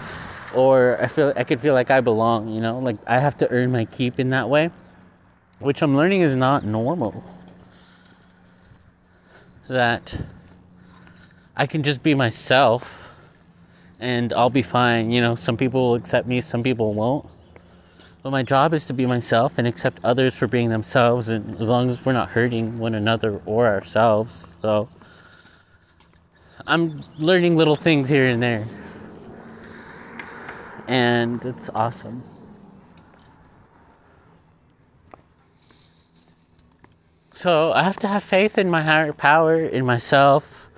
or 0.54 0.98
I 1.00 1.06
feel 1.06 1.32
I 1.36 1.44
could 1.44 1.60
feel 1.60 1.74
like 1.74 1.90
I 1.90 2.00
belong, 2.00 2.48
you 2.48 2.60
know, 2.60 2.78
like 2.78 2.96
I 3.06 3.18
have 3.18 3.36
to 3.38 3.50
earn 3.50 3.70
my 3.70 3.84
keep 3.84 4.18
in 4.18 4.28
that 4.28 4.48
way, 4.48 4.70
which 5.62 5.82
I'm 5.82 5.96
learning 5.96 6.20
is 6.20 6.36
not 6.36 6.64
normal. 6.64 7.24
That 9.68 10.14
I 11.56 11.66
can 11.66 11.82
just 11.82 12.02
be 12.02 12.14
myself 12.14 12.98
and 14.00 14.32
I'll 14.32 14.50
be 14.50 14.62
fine, 14.62 15.10
you 15.12 15.20
know, 15.20 15.34
some 15.34 15.56
people 15.56 15.90
will 15.90 15.94
accept 15.94 16.26
me, 16.26 16.40
some 16.40 16.62
people 16.62 16.92
won't 16.92 17.28
but 18.22 18.30
my 18.30 18.42
job 18.44 18.72
is 18.72 18.86
to 18.86 18.94
be 18.94 19.04
myself 19.04 19.58
and 19.58 19.66
accept 19.66 20.00
others 20.04 20.36
for 20.36 20.46
being 20.46 20.68
themselves, 20.68 21.28
and 21.28 21.60
as 21.60 21.68
long 21.68 21.90
as 21.90 22.04
we're 22.04 22.12
not 22.12 22.28
hurting 22.28 22.78
one 22.78 22.94
another 22.94 23.40
or 23.46 23.66
ourselves. 23.66 24.54
So, 24.62 24.88
I'm 26.68 27.02
learning 27.18 27.56
little 27.56 27.74
things 27.74 28.08
here 28.08 28.28
and 28.28 28.40
there. 28.40 28.68
And 30.86 31.44
it's 31.44 31.68
awesome. 31.74 32.22
So 37.42 37.72
I 37.72 37.82
have 37.82 37.96
to 37.96 38.06
have 38.06 38.22
faith 38.22 38.56
in 38.56 38.70
my 38.70 38.84
higher 38.84 39.12
power, 39.12 39.60
in 39.60 39.84
myself, 39.84 40.68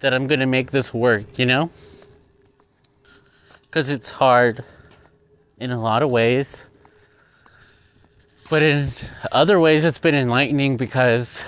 that 0.00 0.14
I'm 0.14 0.26
going 0.26 0.40
to 0.40 0.46
make 0.46 0.70
this 0.70 0.94
work, 0.94 1.38
you 1.38 1.44
know? 1.44 1.68
Because 3.60 3.90
it's 3.90 4.08
hard 4.08 4.64
in 5.58 5.72
a 5.72 5.78
lot 5.78 6.02
of 6.02 6.08
ways. 6.08 6.64
But 8.48 8.62
in 8.62 8.88
other 9.30 9.60
ways, 9.60 9.84
it's 9.84 9.98
been 9.98 10.14
enlightening 10.14 10.78
because 10.78 11.42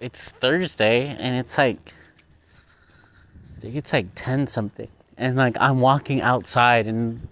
it's 0.00 0.22
Thursday 0.22 1.08
and 1.18 1.36
it's 1.36 1.58
like, 1.58 1.92
I 3.58 3.60
think 3.60 3.76
it's 3.76 3.92
like 3.92 4.06
10 4.14 4.46
something. 4.46 4.88
And 5.18 5.36
like, 5.36 5.58
I'm 5.60 5.80
walking 5.80 6.22
outside 6.22 6.86
and 6.86 7.28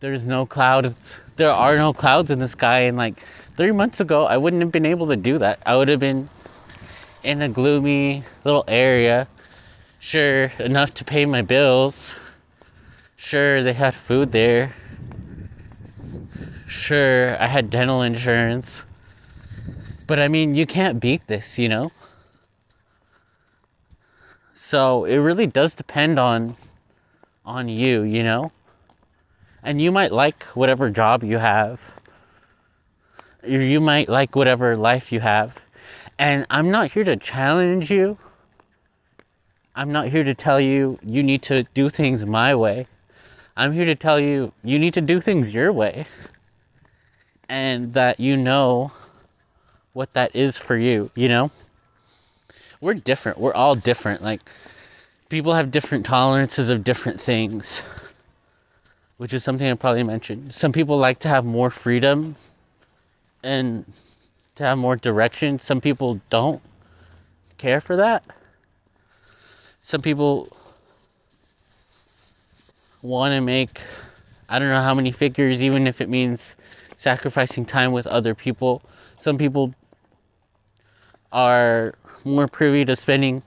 there's 0.00 0.26
no 0.26 0.46
clouds. 0.46 1.14
There 1.36 1.52
are 1.52 1.76
no 1.76 1.92
clouds 1.92 2.32
in 2.32 2.40
the 2.40 2.48
sky. 2.48 2.80
And 2.80 2.96
like, 2.96 3.22
three 3.58 3.72
months 3.72 3.98
ago, 3.98 4.24
I 4.24 4.36
wouldn't 4.36 4.62
have 4.62 4.70
been 4.70 4.86
able 4.86 5.08
to 5.08 5.16
do 5.16 5.36
that. 5.38 5.60
I 5.66 5.74
would 5.74 5.88
have 5.88 5.98
been 5.98 6.28
in 7.24 7.42
a 7.42 7.48
gloomy 7.48 8.22
little 8.44 8.64
area. 8.68 9.26
Sure, 9.98 10.44
enough 10.60 10.94
to 10.94 11.04
pay 11.04 11.26
my 11.26 11.42
bills. 11.42 12.14
Sure, 13.16 13.64
they 13.64 13.72
had 13.72 13.96
food 13.96 14.30
there. 14.30 14.76
Sure, 16.68 17.36
I 17.42 17.48
had 17.48 17.68
dental 17.68 18.02
insurance. 18.02 18.80
But 20.06 20.20
I 20.20 20.28
mean, 20.28 20.54
you 20.54 20.64
can't 20.64 21.00
beat 21.00 21.26
this, 21.26 21.58
you 21.58 21.68
know? 21.68 21.90
So 24.54 25.04
it 25.04 25.16
really 25.16 25.48
does 25.48 25.74
depend 25.74 26.20
on 26.20 26.56
on 27.44 27.68
you, 27.68 28.02
you 28.02 28.22
know? 28.22 28.52
And 29.64 29.82
you 29.82 29.90
might 29.90 30.12
like 30.12 30.44
whatever 30.54 30.90
job 30.90 31.24
you 31.24 31.38
have 31.38 31.97
you 33.46 33.80
might 33.80 34.08
like 34.08 34.34
whatever 34.34 34.76
life 34.76 35.12
you 35.12 35.20
have. 35.20 35.58
And 36.18 36.46
I'm 36.50 36.70
not 36.70 36.92
here 36.92 37.04
to 37.04 37.16
challenge 37.16 37.90
you. 37.90 38.18
I'm 39.74 39.92
not 39.92 40.08
here 40.08 40.24
to 40.24 40.34
tell 40.34 40.60
you 40.60 40.98
you 41.04 41.22
need 41.22 41.42
to 41.42 41.62
do 41.74 41.90
things 41.90 42.26
my 42.26 42.54
way. 42.54 42.86
I'm 43.56 43.72
here 43.72 43.84
to 43.84 43.94
tell 43.94 44.18
you 44.18 44.52
you 44.64 44.78
need 44.78 44.94
to 44.94 45.00
do 45.00 45.20
things 45.20 45.54
your 45.54 45.72
way. 45.72 46.06
And 47.48 47.94
that 47.94 48.20
you 48.20 48.36
know 48.36 48.92
what 49.92 50.12
that 50.12 50.34
is 50.34 50.56
for 50.56 50.76
you, 50.76 51.10
you 51.14 51.28
know? 51.28 51.50
We're 52.80 52.94
different. 52.94 53.38
We're 53.38 53.54
all 53.54 53.74
different. 53.74 54.22
Like, 54.22 54.40
people 55.28 55.54
have 55.54 55.70
different 55.70 56.06
tolerances 56.06 56.68
of 56.68 56.84
different 56.84 57.20
things, 57.20 57.82
which 59.16 59.32
is 59.32 59.42
something 59.42 59.68
I 59.68 59.74
probably 59.74 60.04
mentioned. 60.04 60.54
Some 60.54 60.72
people 60.72 60.98
like 60.98 61.18
to 61.20 61.28
have 61.28 61.44
more 61.44 61.70
freedom 61.70 62.36
and 63.48 63.84
to 64.56 64.62
have 64.62 64.78
more 64.78 64.96
direction. 64.96 65.58
Some 65.58 65.80
people 65.80 66.20
don't 66.28 66.60
care 67.56 67.80
for 67.80 67.96
that. 67.96 68.22
Some 69.80 70.02
people 70.02 70.48
want 73.02 73.32
to 73.32 73.40
make 73.40 73.80
I 74.50 74.58
don't 74.58 74.68
know 74.68 74.82
how 74.82 74.94
many 74.94 75.12
figures, 75.12 75.62
even 75.62 75.86
if 75.86 76.00
it 76.00 76.08
means 76.08 76.56
sacrificing 76.96 77.64
time 77.64 77.92
with 77.92 78.06
other 78.06 78.34
people. 78.34 78.82
Some 79.20 79.38
people 79.38 79.74
are 81.32 81.94
more 82.24 82.48
privy 82.48 82.84
to 82.84 82.96
spending 82.96 83.42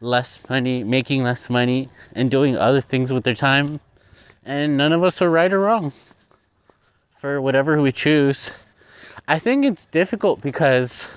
less 0.00 0.48
money, 0.48 0.84
making 0.84 1.22
less 1.24 1.50
money, 1.50 1.88
and 2.12 2.30
doing 2.30 2.56
other 2.56 2.80
things 2.80 3.12
with 3.12 3.24
their 3.24 3.34
time. 3.34 3.80
And 4.44 4.76
none 4.76 4.92
of 4.92 5.04
us 5.04 5.20
are 5.20 5.30
right 5.30 5.52
or 5.52 5.60
wrong 5.60 5.92
for 7.18 7.40
whatever 7.40 7.80
we 7.80 7.92
choose. 7.92 8.50
I 9.30 9.38
think 9.38 9.64
it's 9.64 9.86
difficult 9.86 10.40
because 10.40 11.08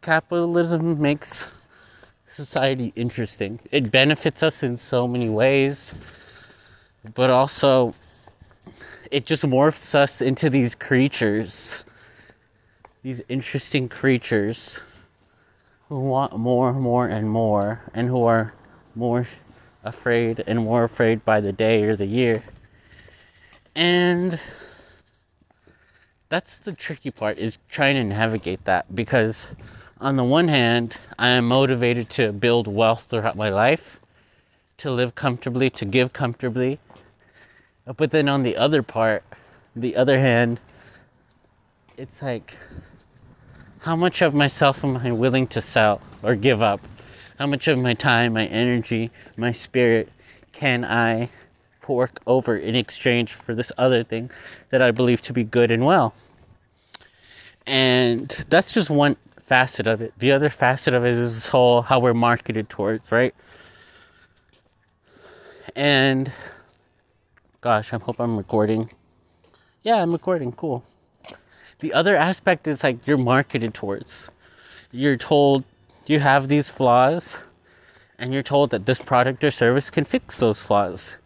capitalism 0.00 0.98
makes 0.98 2.10
society 2.24 2.90
interesting. 2.96 3.60
It 3.70 3.92
benefits 3.92 4.42
us 4.42 4.62
in 4.62 4.78
so 4.78 5.06
many 5.06 5.28
ways, 5.28 5.92
but 7.14 7.28
also 7.28 7.92
it 9.10 9.26
just 9.26 9.42
morphs 9.42 9.94
us 9.94 10.22
into 10.22 10.48
these 10.48 10.74
creatures, 10.74 11.84
these 13.02 13.20
interesting 13.28 13.86
creatures 13.86 14.82
who 15.90 16.00
want 16.00 16.34
more, 16.34 16.70
and 16.70 16.80
more, 16.80 17.06
and 17.08 17.28
more, 17.28 17.82
and 17.92 18.08
who 18.08 18.24
are 18.24 18.54
more 18.94 19.28
afraid 19.84 20.42
and 20.46 20.60
more 20.60 20.84
afraid 20.84 21.26
by 21.26 21.42
the 21.42 21.52
day 21.52 21.82
or 21.82 21.94
the 21.94 22.06
year. 22.06 22.42
And 23.74 24.40
that's 26.28 26.58
the 26.58 26.72
tricky 26.72 27.10
part 27.10 27.38
is 27.38 27.58
trying 27.68 27.94
to 27.94 28.04
navigate 28.04 28.64
that 28.64 28.92
because 28.94 29.46
on 30.00 30.16
the 30.16 30.24
one 30.24 30.48
hand 30.48 30.96
i 31.18 31.28
am 31.28 31.46
motivated 31.46 32.10
to 32.10 32.32
build 32.32 32.66
wealth 32.66 33.06
throughout 33.08 33.36
my 33.36 33.48
life 33.48 33.98
to 34.78 34.90
live 34.90 35.14
comfortably 35.14 35.70
to 35.70 35.84
give 35.86 36.12
comfortably. 36.12 36.78
But 37.96 38.10
then 38.10 38.28
on 38.28 38.42
the 38.42 38.56
other 38.56 38.82
part 38.82 39.22
the 39.74 39.96
other 39.96 40.18
hand 40.18 40.58
it's 41.96 42.20
like 42.20 42.54
how 43.78 43.94
much 43.94 44.20
of 44.20 44.34
myself 44.34 44.82
am 44.82 44.96
i 44.96 45.12
willing 45.12 45.46
to 45.46 45.62
sell 45.62 46.00
or 46.22 46.34
give 46.34 46.60
up? 46.60 46.80
How 47.38 47.46
much 47.46 47.68
of 47.68 47.78
my 47.78 47.94
time 47.94 48.32
my 48.32 48.46
energy 48.46 49.10
my 49.36 49.52
spirit 49.52 50.10
can 50.52 50.84
i 50.84 51.30
fork 51.86 52.18
over 52.26 52.56
in 52.56 52.74
exchange 52.74 53.32
for 53.32 53.54
this 53.54 53.70
other 53.78 54.02
thing 54.02 54.28
that 54.70 54.82
I 54.82 54.90
believe 54.90 55.22
to 55.22 55.32
be 55.32 55.44
good 55.44 55.70
and 55.70 55.86
well. 55.86 56.12
And 57.64 58.28
that's 58.48 58.72
just 58.72 58.90
one 58.90 59.16
facet 59.46 59.86
of 59.86 60.00
it. 60.00 60.12
The 60.18 60.32
other 60.32 60.50
facet 60.50 60.94
of 60.94 61.04
it 61.04 61.12
is 61.12 61.42
this 61.42 61.48
whole 61.48 61.82
how 61.82 62.00
we're 62.00 62.12
marketed 62.12 62.68
towards, 62.68 63.12
right? 63.12 63.32
And 65.76 66.32
gosh, 67.60 67.92
I 67.92 67.98
hope 67.98 68.18
I'm 68.18 68.36
recording. 68.36 68.90
Yeah, 69.84 70.02
I'm 70.02 70.10
recording. 70.10 70.50
Cool. 70.50 70.82
The 71.78 71.92
other 71.92 72.16
aspect 72.16 72.66
is 72.66 72.82
like 72.82 73.06
you're 73.06 73.16
marketed 73.16 73.74
towards. 73.74 74.28
You're 74.90 75.16
told 75.16 75.62
you 76.06 76.18
have 76.18 76.48
these 76.48 76.68
flaws, 76.68 77.36
and 78.18 78.32
you're 78.32 78.42
told 78.42 78.70
that 78.70 78.86
this 78.86 78.98
product 78.98 79.44
or 79.44 79.52
service 79.52 79.90
can 79.90 80.04
fix 80.04 80.38
those 80.38 80.60
flaws 80.60 81.18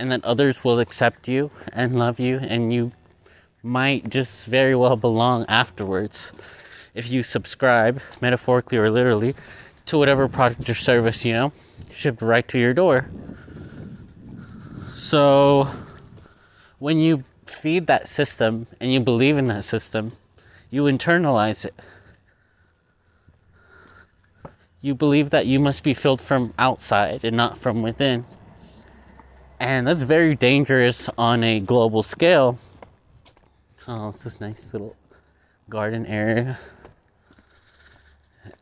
and 0.00 0.10
that 0.10 0.24
others 0.24 0.64
will 0.64 0.80
accept 0.80 1.28
you 1.28 1.50
and 1.74 1.98
love 1.98 2.18
you, 2.18 2.38
and 2.38 2.72
you 2.72 2.90
might 3.62 4.08
just 4.08 4.46
very 4.46 4.74
well 4.74 4.96
belong 4.96 5.44
afterwards 5.46 6.32
if 6.94 7.08
you 7.10 7.22
subscribe, 7.22 8.00
metaphorically 8.20 8.78
or 8.78 8.90
literally, 8.90 9.34
to 9.86 9.98
whatever 9.98 10.26
product 10.26 10.68
or 10.68 10.74
service, 10.74 11.24
you 11.24 11.34
know, 11.34 11.52
shipped 11.90 12.22
right 12.22 12.48
to 12.48 12.58
your 12.58 12.72
door. 12.72 13.08
So, 14.96 15.68
when 16.78 16.98
you 16.98 17.22
feed 17.46 17.86
that 17.86 18.08
system 18.08 18.66
and 18.80 18.92
you 18.92 19.00
believe 19.00 19.36
in 19.36 19.48
that 19.48 19.64
system, 19.64 20.12
you 20.70 20.84
internalize 20.84 21.64
it. 21.64 21.74
You 24.80 24.94
believe 24.94 25.28
that 25.30 25.46
you 25.46 25.60
must 25.60 25.84
be 25.84 25.92
filled 25.92 26.22
from 26.22 26.54
outside 26.58 27.20
and 27.22 27.36
not 27.36 27.58
from 27.58 27.82
within. 27.82 28.24
And 29.60 29.86
that's 29.86 30.02
very 30.02 30.36
dangerous 30.36 31.10
on 31.18 31.44
a 31.44 31.60
global 31.60 32.02
scale. 32.02 32.58
Oh, 33.86 34.08
it's 34.08 34.24
this 34.24 34.40
nice 34.40 34.72
little 34.72 34.96
garden 35.68 36.06
area. 36.06 36.58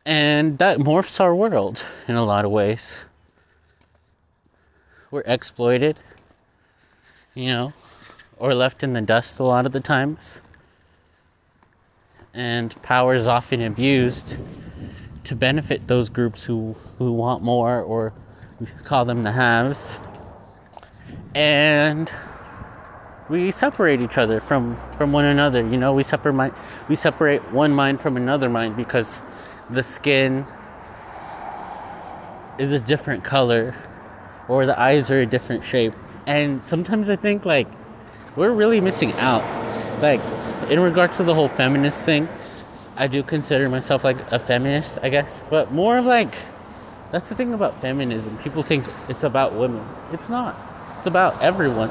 And 0.04 0.58
that 0.58 0.78
morphs 0.78 1.20
our 1.20 1.36
world 1.36 1.84
in 2.08 2.16
a 2.16 2.24
lot 2.24 2.44
of 2.44 2.50
ways. 2.50 2.94
We're 5.12 5.22
exploited, 5.24 6.00
you 7.36 7.46
know, 7.46 7.72
or 8.36 8.52
left 8.52 8.82
in 8.82 8.92
the 8.92 9.00
dust 9.00 9.38
a 9.38 9.44
lot 9.44 9.66
of 9.66 9.72
the 9.72 9.80
times. 9.80 10.42
And 12.34 12.74
power 12.82 13.14
is 13.14 13.28
often 13.28 13.62
abused 13.62 14.36
to 15.22 15.36
benefit 15.36 15.86
those 15.86 16.08
groups 16.08 16.42
who, 16.42 16.74
who 16.98 17.12
want 17.12 17.44
more, 17.44 17.82
or 17.82 18.12
call 18.82 19.04
them 19.04 19.22
the 19.22 19.30
haves 19.30 19.94
and 21.34 22.10
we 23.28 23.50
separate 23.50 24.00
each 24.00 24.18
other 24.18 24.40
from 24.40 24.76
from 24.96 25.12
one 25.12 25.24
another 25.24 25.64
you 25.66 25.76
know 25.76 25.92
we 25.92 26.02
separate 26.02 26.52
we 26.88 26.96
separate 26.96 27.42
one 27.52 27.72
mind 27.72 28.00
from 28.00 28.16
another 28.16 28.48
mind 28.48 28.76
because 28.76 29.22
the 29.70 29.82
skin 29.82 30.46
is 32.58 32.72
a 32.72 32.80
different 32.80 33.24
color 33.24 33.74
or 34.48 34.66
the 34.66 34.78
eyes 34.80 35.10
are 35.10 35.20
a 35.20 35.26
different 35.26 35.62
shape 35.64 35.94
and 36.26 36.64
sometimes 36.64 37.10
i 37.10 37.16
think 37.16 37.44
like 37.44 37.68
we're 38.36 38.52
really 38.52 38.80
missing 38.80 39.14
out 39.18 39.44
like 40.00 40.20
in 40.70 40.80
regards 40.80 41.16
to 41.18 41.24
the 41.24 41.34
whole 41.34 41.48
feminist 41.48 42.04
thing 42.04 42.28
I 42.98 43.06
do 43.06 43.22
consider 43.22 43.68
myself 43.68 44.02
like 44.02 44.20
a 44.32 44.40
feminist, 44.40 44.98
I 45.04 45.08
guess, 45.08 45.44
but 45.50 45.72
more 45.72 46.00
like 46.00 46.36
that's 47.12 47.28
the 47.28 47.36
thing 47.36 47.54
about 47.54 47.80
feminism. 47.80 48.36
People 48.38 48.62
think 48.64 48.86
it's 49.08 49.22
about 49.22 49.54
women. 49.54 49.86
It's 50.10 50.28
not. 50.28 50.77
About 51.08 51.40
everyone. 51.40 51.90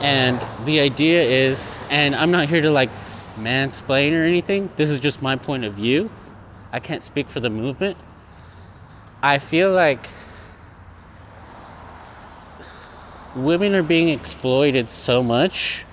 And 0.00 0.40
the 0.64 0.78
idea 0.78 1.24
is, 1.24 1.60
and 1.90 2.14
I'm 2.14 2.30
not 2.30 2.48
here 2.48 2.60
to 2.60 2.70
like 2.70 2.88
mansplain 3.34 4.12
or 4.12 4.22
anything. 4.22 4.70
This 4.76 4.90
is 4.90 5.00
just 5.00 5.22
my 5.22 5.34
point 5.34 5.64
of 5.64 5.74
view. 5.74 6.08
I 6.72 6.78
can't 6.78 7.02
speak 7.02 7.28
for 7.28 7.40
the 7.40 7.50
movement. 7.50 7.96
I 9.24 9.40
feel 9.40 9.72
like 9.72 10.06
women 13.34 13.74
are 13.74 13.82
being 13.82 14.10
exploited 14.10 14.88
so 14.88 15.20
much 15.20 15.84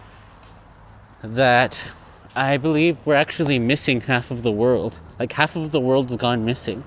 that 1.24 1.84
I 2.36 2.58
believe 2.58 3.00
we're 3.06 3.16
actually 3.16 3.58
missing 3.58 4.02
half 4.02 4.30
of 4.30 4.44
the 4.44 4.52
world. 4.52 5.00
Like 5.18 5.32
half 5.34 5.56
of 5.56 5.72
the 5.72 5.80
world 5.80 6.10
has 6.10 6.20
gone 6.20 6.46
missing. 6.46 6.84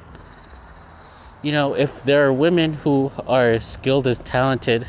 You 1.43 1.51
know, 1.51 1.75
if 1.75 2.05
there 2.05 2.25
are 2.25 2.33
women 2.33 2.75
who 2.75 3.11
are 3.27 3.59
skilled 3.59 4.07
as 4.07 4.21
talented, 4.21 4.87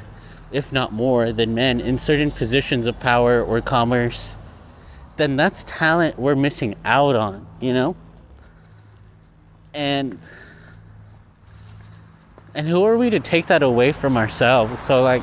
if 0.51 0.71
not 0.71 0.93
more, 0.93 1.31
than 1.31 1.53
men 1.53 1.79
in 1.81 1.99
certain 1.99 2.31
positions 2.31 2.86
of 2.86 2.99
power 2.99 3.41
or 3.41 3.62
commerce, 3.62 4.33
then 5.17 5.36
that's 5.36 5.63
talent 5.67 6.17
we're 6.17 6.36
missing 6.36 6.75
out 6.86 7.15
on, 7.15 7.45
you 7.60 7.73
know? 7.73 7.95
And 9.73 10.19
and 12.53 12.67
who 12.67 12.86
are 12.86 12.97
we 12.97 13.12
to 13.12 13.19
take 13.19 13.47
that 13.47 13.62
away 13.62 13.91
from 13.91 14.17
ourselves? 14.17 14.81
So 14.81 15.03
like 15.03 15.21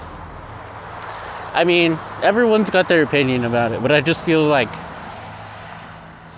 I 1.54 1.62
mean, 1.62 1.98
everyone's 2.22 2.70
got 2.70 2.88
their 2.88 3.02
opinion 3.02 3.44
about 3.44 3.72
it, 3.72 3.80
but 3.80 3.92
I 3.92 4.00
just 4.00 4.24
feel 4.24 4.42
like 4.42 4.68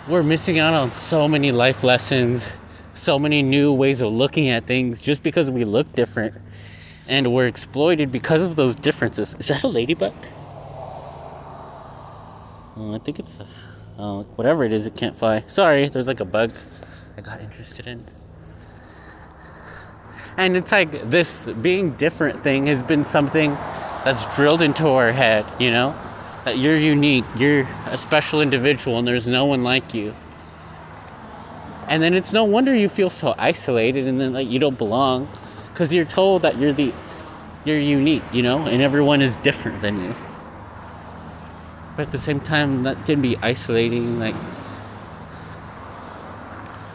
we're 0.09 0.23
missing 0.23 0.59
out 0.59 0.75
on 0.75 0.91
so 0.91 1.27
many 1.27 1.53
life 1.53 1.83
lessons, 1.83 2.47
so 2.95 3.19
many 3.19 3.43
new 3.43 3.73
ways 3.73 4.01
of 4.01 4.13
looking 4.13 4.51
at 4.51 4.67
things 4.67 5.01
just 5.01 5.23
because 5.23 5.51
we 5.51 5.65
look 5.65 5.91
different. 5.95 6.35
And 7.09 7.33
we're 7.33 7.47
exploited 7.47 8.11
because 8.11 8.43
of 8.43 8.57
those 8.57 8.75
differences. 8.75 9.35
Is 9.39 9.49
that 9.49 9.63
a 9.63 9.69
ladybug? 9.69 10.15
Oh, 12.77 12.95
I 12.95 12.99
think 12.99 13.19
it's 13.19 13.39
a, 13.39 13.47
oh, 13.99 14.23
whatever 14.35 14.65
it 14.65 14.73
is, 14.73 14.87
it 14.87 14.97
can't 14.97 15.15
fly. 15.15 15.45
Sorry, 15.47 15.89
there's 15.89 16.09
like 16.09 16.21
a 16.21 16.25
bug 16.25 16.53
I 17.17 17.21
got 17.21 17.41
interested 17.41 17.87
in. 17.87 18.05
And 20.37 20.57
it's 20.57 20.71
like 20.73 20.91
this 21.11 21.47
being 21.47 21.93
different 21.93 22.43
thing 22.43 22.67
has 22.67 22.83
been 22.83 23.05
something 23.05 23.53
that's 24.05 24.37
drilled 24.37 24.61
into 24.61 24.89
our 24.89 25.13
head, 25.13 25.47
you 25.59 25.71
know? 25.71 25.97
That 26.45 26.59
you're 26.59 26.77
unique, 26.77 27.25
you're 27.39 27.67
a 27.87 27.97
special 27.97 28.41
individual, 28.41 28.99
and 28.99 29.09
there's 29.09 29.27
no 29.27 29.47
one 29.47 29.65
like 29.65 29.95
you. 29.95 30.15
And 31.89 32.03
then 32.03 32.15
it's 32.15 32.33
no 32.33 32.45
wonder 32.45 32.75
you 32.75 32.89
feel 32.89 33.11
so 33.11 33.35
isolated 33.39 34.07
and 34.07 34.21
then 34.21 34.33
like 34.33 34.51
you 34.51 34.59
don't 34.59 34.77
belong 34.77 35.29
because 35.77 35.93
you're 35.93 36.07
told 36.07 36.41
that 36.41 36.57
you're 36.57 36.73
the 36.73 36.91
you're 37.65 37.79
unique, 37.79 38.23
you 38.33 38.43
know, 38.43 38.65
and 38.65 38.81
everyone 38.81 39.21
is 39.21 39.37
different 39.37 39.83
than 39.83 40.03
you. 40.03 40.15
But 41.95 42.07
at 42.07 42.13
the 42.13 42.19
same 42.19 42.41
time, 42.41 42.85
that 42.85 43.05
can 43.05 43.21
be 43.21 43.37
isolating. 43.43 44.19
Like, 44.19 44.35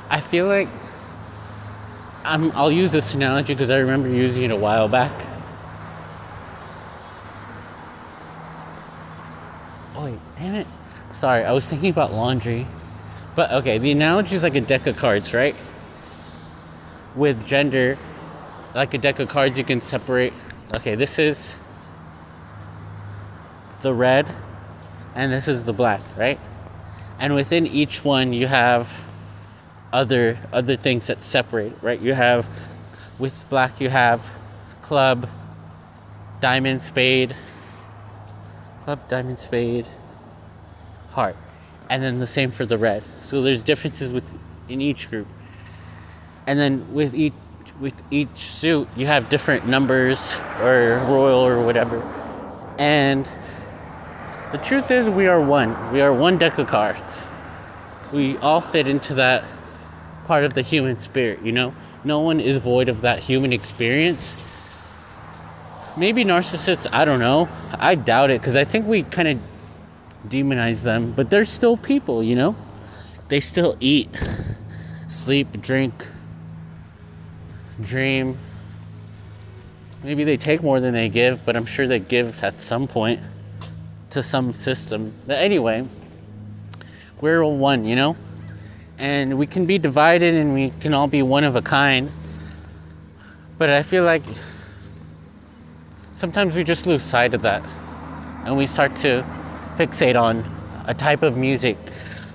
I 0.09 0.19
feel 0.19 0.47
like 0.47 0.67
I'm, 2.25 2.51
I'll 2.53 2.71
use 2.71 2.91
this 2.91 3.13
analogy 3.13 3.53
because 3.53 3.69
I 3.69 3.77
remember 3.77 4.09
using 4.09 4.41
it 4.41 4.49
a 4.49 4.55
while 4.55 4.87
back. 4.87 5.11
Oh, 9.93 10.05
wait, 10.05 10.19
damn 10.35 10.55
it. 10.55 10.67
Sorry, 11.13 11.45
I 11.45 11.51
was 11.51 11.69
thinking 11.69 11.91
about 11.91 12.13
laundry. 12.13 12.65
But 13.35 13.51
okay, 13.51 13.77
the 13.77 13.91
analogy 13.91 14.35
is 14.35 14.41
like 14.41 14.55
a 14.55 14.61
deck 14.61 14.87
of 14.87 14.97
cards, 14.97 15.35
right? 15.35 15.55
With 17.13 17.45
gender, 17.45 17.99
like 18.73 18.93
a 18.93 18.97
deck 18.97 19.19
of 19.19 19.29
cards, 19.29 19.57
you 19.57 19.63
can 19.63 19.81
separate. 19.81 20.33
Okay, 20.75 20.95
this 20.95 21.19
is 21.19 21.55
the 23.81 23.93
red, 23.93 24.31
and 25.15 25.31
this 25.31 25.47
is 25.47 25.63
the 25.63 25.73
black, 25.73 26.01
right? 26.15 26.39
And 27.19 27.35
within 27.35 27.67
each 27.67 28.03
one, 28.03 28.33
you 28.33 28.47
have 28.47 28.89
other 29.93 30.37
other 30.53 30.77
things 30.77 31.07
that 31.07 31.23
separate, 31.23 31.73
right? 31.81 31.99
You 31.99 32.13
have 32.13 32.45
with 33.19 33.33
black, 33.49 33.81
you 33.81 33.89
have 33.89 34.21
club, 34.81 35.27
diamond, 36.39 36.81
spade, 36.81 37.35
club, 38.83 39.07
diamond, 39.09 39.39
spade, 39.39 39.85
heart, 41.11 41.35
and 41.89 42.01
then 42.01 42.19
the 42.19 42.27
same 42.27 42.51
for 42.51 42.65
the 42.65 42.77
red. 42.77 43.03
So 43.19 43.41
there's 43.41 43.63
differences 43.63 44.11
with 44.11 44.23
in 44.69 44.79
each 44.81 45.09
group, 45.09 45.27
and 46.47 46.57
then 46.57 46.93
with 46.93 47.13
each 47.13 47.33
with 47.81 48.01
each 48.11 48.53
suit 48.53 48.87
you 48.95 49.07
have 49.07 49.27
different 49.29 49.67
numbers 49.67 50.33
or 50.61 51.03
royal 51.09 51.39
or 51.39 51.65
whatever, 51.65 52.01
and 52.77 53.27
the 54.51 54.59
truth 54.59 54.91
is 54.91 55.09
we 55.09 55.27
are 55.27 55.41
one. 55.41 55.75
We 55.93 56.01
are 56.01 56.13
one 56.13 56.37
deck 56.37 56.57
of 56.57 56.67
cards. 56.67 57.21
We 58.11 58.37
all 58.37 58.59
fit 58.59 58.87
into 58.87 59.13
that 59.15 59.45
part 60.25 60.43
of 60.43 60.53
the 60.53 60.61
human 60.61 60.97
spirit, 60.97 61.41
you 61.41 61.53
know? 61.53 61.73
No 62.03 62.19
one 62.19 62.41
is 62.41 62.57
void 62.57 62.89
of 62.89 63.01
that 63.01 63.19
human 63.19 63.53
experience. 63.53 64.35
Maybe 65.97 66.25
narcissists, 66.25 66.85
I 66.91 67.05
don't 67.05 67.19
know. 67.19 67.47
I 67.71 67.95
doubt 67.95 68.29
it 68.29 68.41
because 68.41 68.57
I 68.57 68.65
think 68.65 68.87
we 68.87 69.03
kind 69.03 69.27
of 69.27 69.39
demonize 70.29 70.83
them, 70.83 71.13
but 71.13 71.29
they're 71.29 71.45
still 71.45 71.77
people, 71.77 72.21
you 72.21 72.35
know? 72.35 72.55
They 73.29 73.39
still 73.39 73.77
eat, 73.79 74.09
sleep, 75.07 75.61
drink, 75.61 76.07
dream. 77.81 78.37
Maybe 80.03 80.23
they 80.23 80.37
take 80.37 80.63
more 80.63 80.79
than 80.79 80.93
they 80.93 81.09
give, 81.09 81.45
but 81.45 81.55
I'm 81.55 81.65
sure 81.65 81.87
they 81.87 81.99
give 81.99 82.43
at 82.43 82.61
some 82.61 82.87
point 82.87 83.19
to 84.11 84.23
some 84.23 84.53
system. 84.53 85.13
But 85.27 85.37
anyway, 85.37 85.85
we're 87.19 87.41
all 87.43 87.57
one, 87.57 87.85
you 87.85 87.95
know? 87.95 88.15
And 88.97 89.37
we 89.37 89.47
can 89.47 89.65
be 89.65 89.77
divided 89.77 90.35
and 90.35 90.53
we 90.53 90.69
can 90.69 90.93
all 90.93 91.07
be 91.07 91.23
one 91.23 91.43
of 91.43 91.55
a 91.55 91.61
kind. 91.61 92.11
But 93.57 93.69
I 93.69 93.83
feel 93.83 94.03
like 94.03 94.23
sometimes 96.15 96.55
we 96.55 96.63
just 96.63 96.85
lose 96.85 97.03
sight 97.03 97.33
of 97.33 97.43
that. 97.43 97.63
And 98.45 98.57
we 98.57 98.67
start 98.67 98.95
to 98.97 99.23
fixate 99.77 100.19
on 100.19 100.43
a 100.87 100.93
type 100.93 101.21
of 101.21 101.37
music 101.37 101.77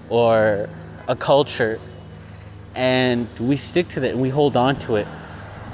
or 0.08 0.68
a 1.08 1.16
culture. 1.16 1.80
And 2.74 3.28
we 3.40 3.56
stick 3.56 3.88
to 3.88 4.00
that 4.00 4.12
and 4.12 4.20
we 4.20 4.28
hold 4.28 4.56
on 4.56 4.76
to 4.80 4.96
it. 4.96 5.08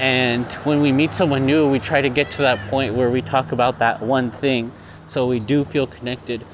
And 0.03 0.51
when 0.65 0.81
we 0.81 0.91
meet 0.91 1.15
someone 1.15 1.47
new, 1.47 1.69
we 1.69 1.79
try 1.79 2.01
to 2.01 2.09
get 2.09 2.29
to 2.33 2.43
that 2.43 2.69
point 2.69 2.93
where 2.93 3.09
we 3.09 3.23
talk 3.23 3.53
about 3.53 3.79
that 3.79 4.03
one 4.03 4.33
thing 4.33 4.73
so 5.07 5.29
we 5.29 5.39
do 5.39 5.65
feel 5.65 5.87
connected. 5.87 6.45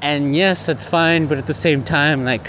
And 0.00 0.36
yes, 0.36 0.66
that's 0.66 0.86
fine, 0.86 1.26
but 1.26 1.36
at 1.36 1.48
the 1.48 1.54
same 1.54 1.82
time, 1.82 2.24
like, 2.24 2.48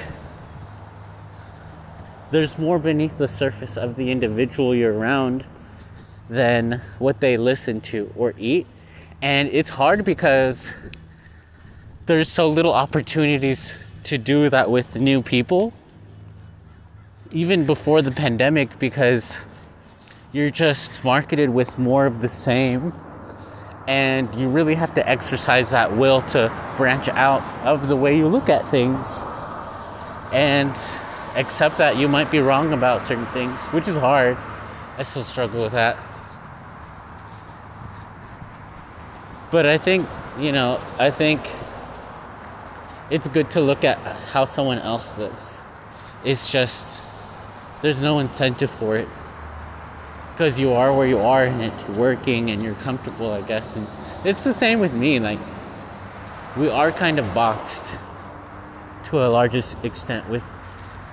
there's 2.30 2.60
more 2.60 2.78
beneath 2.78 3.18
the 3.18 3.28
surface 3.28 3.76
of 3.76 3.96
the 3.96 4.12
individual 4.12 4.76
you're 4.76 4.94
around 4.94 5.46
than 6.30 6.80
what 7.00 7.22
they 7.22 7.38
listen 7.38 7.82
to 7.82 8.14
or 8.16 8.36
eat. 8.38 8.68
And 9.24 9.50
it's 9.50 9.72
hard 9.72 10.06
because 10.06 10.70
there's 12.06 12.30
so 12.30 12.48
little 12.48 12.74
opportunities 12.74 13.74
to 14.04 14.20
do 14.20 14.48
that 14.52 14.70
with 14.70 14.96
new 14.96 15.24
people, 15.24 15.74
even 17.32 17.66
before 17.66 18.04
the 18.04 18.12
pandemic, 18.12 18.78
because 18.78 19.36
you're 20.36 20.52
just 20.52 21.02
marketed 21.06 21.50
with 21.50 21.80
more 21.80 22.06
of 22.06 22.22
the 22.22 22.28
same 22.28 22.92
and 23.88 24.36
you 24.36 24.50
really 24.50 24.76
have 24.76 24.94
to 24.94 25.10
exercise 25.10 25.70
that 25.70 25.96
will 25.96 26.22
to 26.24 26.52
branch 26.76 27.08
out 27.08 27.42
of 27.64 27.88
the 27.88 27.96
way 27.96 28.18
you 28.18 28.28
look 28.28 28.50
at 28.50 28.68
things 28.68 29.24
and 30.34 30.76
accept 31.36 31.78
that 31.78 31.96
you 31.96 32.10
might 32.10 32.30
be 32.30 32.40
wrong 32.40 32.74
about 32.74 33.02
certain 33.02 33.26
things, 33.28 33.62
which 33.68 33.88
is 33.88 33.96
hard. 33.96 34.36
I 34.98 35.04
still 35.04 35.24
struggle 35.24 35.64
with 35.64 35.72
that. 35.72 35.98
But 39.52 39.66
I 39.66 39.78
think, 39.78 40.06
you 40.38 40.52
know, 40.52 40.82
I 41.00 41.12
think 41.12 41.50
it's 43.10 43.30
good 43.30 43.50
to 43.52 43.62
look 43.62 43.86
at 43.86 44.00
how 44.24 44.44
someone 44.44 44.80
else 44.80 45.18
lives. 45.18 45.64
It's 46.26 46.52
just, 46.52 47.06
there's 47.82 48.00
no 48.00 48.20
incentive 48.20 48.72
for 48.72 48.98
it 48.98 49.08
because 50.36 50.60
you 50.60 50.74
are 50.74 50.94
where 50.94 51.08
you 51.08 51.18
are 51.18 51.46
and 51.46 51.62
it's 51.62 51.98
working 51.98 52.50
and 52.52 52.62
you're 52.62 52.76
comfortable, 52.76 53.32
I 53.32 53.42
guess. 53.42 53.74
And 53.78 53.88
it's 54.26 54.44
the 54.44 54.54
same 54.54 54.80
with 54.82 54.94
me. 54.94 55.18
Like, 55.18 55.40
we 56.58 56.68
are 56.68 56.92
kind 56.92 57.20
of 57.20 57.34
boxed 57.34 57.98
to 59.04 59.26
a 59.26 59.30
largest 59.30 59.78
extent 59.86 60.28
with 60.28 60.44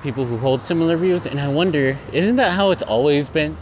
people 0.02 0.26
who 0.26 0.38
hold 0.38 0.64
similar 0.64 0.96
views. 0.96 1.24
And 1.24 1.40
I 1.40 1.46
wonder, 1.46 1.96
isn't 2.12 2.34
that 2.34 2.50
how 2.50 2.72
it's 2.72 2.82
always 2.82 3.28
been 3.28 3.56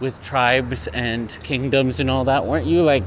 with 0.00 0.22
tribes 0.22 0.86
and 0.88 1.28
kingdoms 1.42 2.00
and 2.00 2.08
all 2.08 2.24
that? 2.24 2.46
Weren't 2.46 2.66
you 2.66 2.82
like 2.82 3.04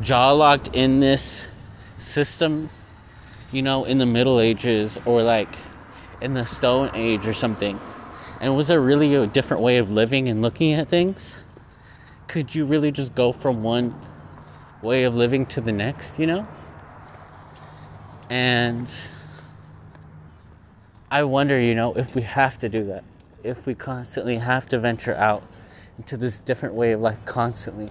jaw 0.00 0.32
locked 0.32 0.70
in 0.72 1.00
this 1.00 1.46
system, 1.98 2.70
you 3.52 3.60
know, 3.60 3.84
in 3.84 3.98
the 3.98 4.06
Middle 4.06 4.40
Ages 4.40 4.96
or 5.04 5.22
like 5.22 5.58
in 6.22 6.32
the 6.32 6.46
Stone 6.46 6.92
Age 6.94 7.26
or 7.26 7.34
something, 7.34 7.78
and 8.40 8.54
was 8.56 8.68
there 8.68 8.80
really 8.80 9.14
a 9.14 9.26
different 9.26 9.62
way 9.62 9.78
of 9.78 9.90
living 9.90 10.28
and 10.28 10.42
looking 10.42 10.74
at 10.74 10.88
things? 10.88 11.36
Could 12.26 12.54
you 12.54 12.66
really 12.66 12.92
just 12.92 13.14
go 13.14 13.32
from 13.32 13.62
one 13.62 13.94
way 14.80 15.04
of 15.04 15.14
living 15.14 15.46
to 15.46 15.60
the 15.60 15.72
next, 15.72 16.18
you 16.18 16.26
know? 16.26 16.46
And 18.30 18.92
I 21.10 21.24
wonder, 21.24 21.58
you 21.58 21.74
know, 21.74 21.94
if 21.94 22.14
we 22.14 22.22
have 22.22 22.58
to 22.58 22.68
do 22.68 22.84
that, 22.84 23.04
if 23.42 23.66
we 23.66 23.74
constantly 23.74 24.36
have 24.36 24.68
to 24.68 24.78
venture 24.78 25.14
out 25.14 25.42
into 25.96 26.16
this 26.16 26.38
different 26.38 26.74
way 26.74 26.92
of 26.92 27.00
life 27.00 27.24
constantly, 27.24 27.90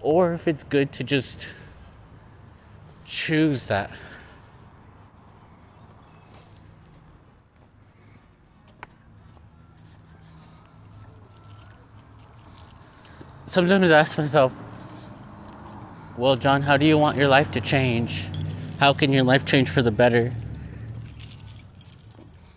or 0.00 0.32
if 0.32 0.48
it's 0.48 0.64
good 0.64 0.90
to 0.92 1.04
just 1.04 1.46
choose 3.04 3.66
that. 3.66 3.90
Sometimes 13.48 13.92
I 13.92 14.00
ask 14.00 14.18
myself, 14.18 14.52
well, 16.16 16.34
John, 16.34 16.62
how 16.62 16.76
do 16.76 16.84
you 16.84 16.98
want 16.98 17.16
your 17.16 17.28
life 17.28 17.52
to 17.52 17.60
change? 17.60 18.26
How 18.78 18.92
can 18.92 19.12
your 19.12 19.22
life 19.22 19.46
change 19.46 19.70
for 19.70 19.82
the 19.82 19.92
better? 19.92 20.32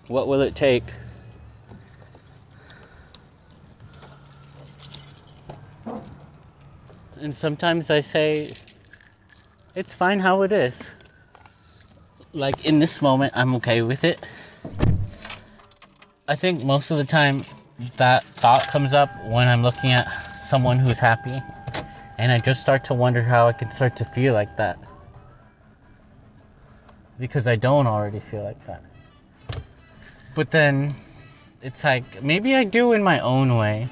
What 0.07 0.27
will 0.27 0.41
it 0.41 0.55
take? 0.55 0.83
And 7.21 7.35
sometimes 7.35 7.91
I 7.91 8.01
say, 8.01 8.53
it's 9.75 9.93
fine 9.93 10.19
how 10.19 10.41
it 10.41 10.51
is. 10.51 10.81
Like 12.33 12.65
in 12.65 12.79
this 12.79 13.01
moment, 13.01 13.33
I'm 13.35 13.53
okay 13.55 13.83
with 13.83 14.03
it. 14.03 14.19
I 16.27 16.35
think 16.35 16.63
most 16.63 16.89
of 16.89 16.97
the 16.97 17.03
time 17.03 17.43
that 17.97 18.23
thought 18.23 18.63
comes 18.69 18.93
up 18.93 19.09
when 19.25 19.47
I'm 19.47 19.61
looking 19.61 19.91
at 19.91 20.28
someone 20.49 20.79
who's 20.79 20.97
happy, 20.97 21.41
and 22.17 22.31
I 22.31 22.39
just 22.39 22.61
start 22.61 22.83
to 22.85 22.95
wonder 22.95 23.21
how 23.21 23.47
I 23.47 23.53
can 23.53 23.71
start 23.71 23.95
to 23.97 24.05
feel 24.05 24.33
like 24.33 24.57
that. 24.57 24.79
Because 27.19 27.47
I 27.47 27.55
don't 27.55 27.85
already 27.85 28.19
feel 28.19 28.43
like 28.43 28.65
that. 28.65 28.81
But 30.35 30.49
then 30.49 30.95
it's 31.61 31.83
like 31.83 32.23
maybe 32.23 32.55
I 32.55 32.63
do 32.63 32.93
in 32.93 33.03
my 33.03 33.19
own 33.19 33.57
way. 33.57 33.87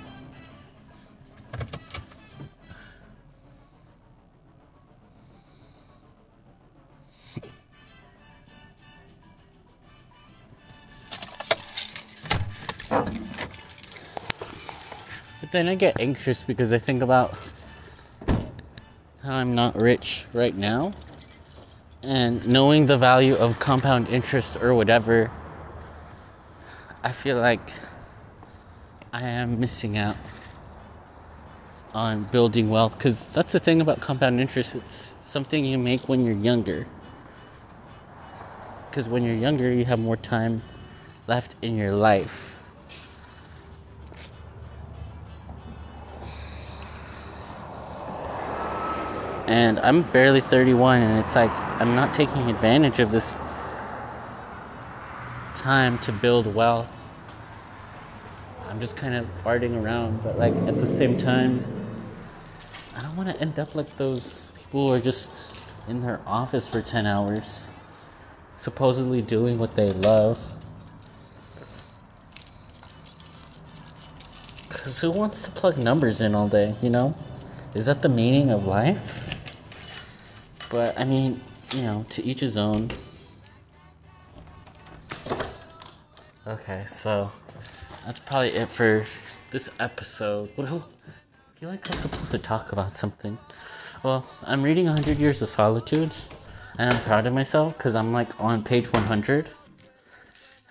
But 15.48 15.54
then 15.54 15.70
I 15.70 15.76
get 15.76 15.98
anxious 15.98 16.44
because 16.44 16.74
I 16.74 16.78
think 16.78 17.02
about 17.02 17.34
how 19.24 19.32
I'm 19.32 19.56
not 19.56 19.78
rich 19.78 20.28
right 20.34 20.54
now 20.54 20.94
and 22.04 22.46
knowing 22.46 22.86
the 22.86 22.98
value 22.98 23.34
of 23.36 23.58
compound 23.58 24.10
interest 24.10 24.58
or 24.62 24.74
whatever 24.74 25.32
I 27.02 27.14
feel 27.14 27.38
like 27.38 27.62
I 29.14 29.22
am 29.22 29.58
missing 29.58 29.98
out 29.98 30.18
on 31.94 32.26
building 32.26 32.70
wealth 32.70 32.98
because 32.98 33.30
that's 33.30 33.54
the 33.54 33.62
thing 33.62 33.80
about 33.80 34.02
compound 34.02 34.42
interest. 34.42 34.76
It's 34.76 35.16
something 35.22 35.64
you 35.64 35.78
make 35.78 36.10
when 36.10 36.26
you're 36.26 36.36
younger. 36.36 36.86
Because 38.90 39.08
when 39.08 39.24
you're 39.24 39.34
younger, 39.34 39.72
you 39.72 39.86
have 39.86 40.00
more 40.00 40.18
time 40.18 40.62
left 41.26 41.56
in 41.62 41.78
your 41.78 41.94
life. 41.94 42.47
And 49.48 49.80
I'm 49.80 50.04
barely 50.04 50.42
31, 50.42 51.02
and 51.02 51.20
it's 51.20 51.36
like 51.36 51.52
I'm 51.82 51.96
not 51.96 52.14
taking 52.14 52.50
advantage 52.50 53.00
of 53.00 53.12
this 53.12 53.36
time 55.54 55.98
to 56.00 56.12
build 56.12 56.54
wealth 56.54 56.88
I'm 58.78 58.82
just 58.82 58.96
kind 58.96 59.16
of 59.16 59.26
farting 59.44 59.82
around, 59.82 60.22
but 60.24 60.38
like 60.38 60.54
at 60.54 60.80
the 60.80 60.86
same 60.86 61.16
time, 61.16 61.62
I 62.96 63.02
don't 63.02 63.16
want 63.16 63.28
to 63.28 63.42
end 63.42 63.58
up 63.58 63.74
like 63.74 63.90
those 63.98 64.52
people 64.56 64.90
who 64.90 64.94
are 64.94 65.00
just 65.00 65.72
in 65.88 66.00
their 66.00 66.22
office 66.28 66.70
for 66.70 66.80
10 66.80 67.08
hours, 67.08 67.72
supposedly 68.58 69.24
doing 69.24 69.58
what 69.58 69.76
they 69.76 69.92
love. 69.94 70.40
Because 74.68 75.02
who 75.02 75.10
wants 75.10 75.42
to 75.44 75.52
plug 75.52 75.80
numbers 75.80 76.22
in 76.22 76.36
all 76.36 76.48
day, 76.48 76.76
you 76.84 76.92
know? 76.92 77.16
Is 77.74 77.88
that 77.88 78.04
the 78.04 78.10
meaning 78.10 78.52
of 78.52 78.68
life? 78.68 79.00
But 80.78 81.00
I 81.00 81.06
mean, 81.06 81.42
you 81.76 81.82
know, 81.82 82.06
to 82.12 82.24
each 82.24 82.42
his 82.42 82.56
own. 82.56 82.92
Okay, 86.46 86.84
so 86.86 87.32
that's 88.06 88.20
probably 88.20 88.50
it 88.50 88.68
for 88.68 89.04
this 89.50 89.72
episode. 89.80 90.52
What? 90.56 90.68
I 90.68 90.80
feel 91.60 91.70
like 91.70 91.92
I'm 91.92 92.00
supposed 92.00 92.30
to 92.30 92.38
talk 92.38 92.74
about 92.74 92.96
something. 92.96 93.40
Well, 94.04 94.24
I'm 94.44 94.62
reading 94.62 94.86
100 94.86 95.18
Years 95.18 95.42
of 95.42 95.50
Solitude, 95.50 96.16
and 96.78 96.94
I'm 96.94 97.02
proud 97.02 97.26
of 97.26 97.34
myself 97.34 97.76
because 97.76 97.96
I'm 97.96 98.14
like 98.14 98.40
on 98.40 98.64
page 98.64 98.94
100 98.94 99.50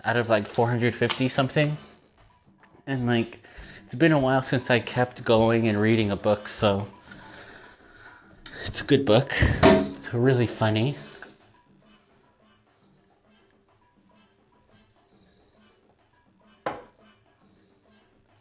out 0.05 0.17
of 0.17 0.29
like 0.29 0.47
450 0.47 1.29
something. 1.29 1.77
And 2.87 3.09
like, 3.09 3.41
it's 3.83 3.97
been 3.97 4.13
a 4.13 4.21
while 4.21 4.45
since 4.45 4.71
I 4.71 4.79
kept 4.79 5.25
going 5.25 5.67
and 5.67 5.81
reading 5.81 6.13
a 6.13 6.17
book, 6.17 6.47
so 6.47 6.87
it's 8.67 8.83
a 8.83 8.85
good 8.85 9.05
book. 9.05 9.35
It's 10.07 10.15
really 10.15 10.47
funny. 10.47 10.95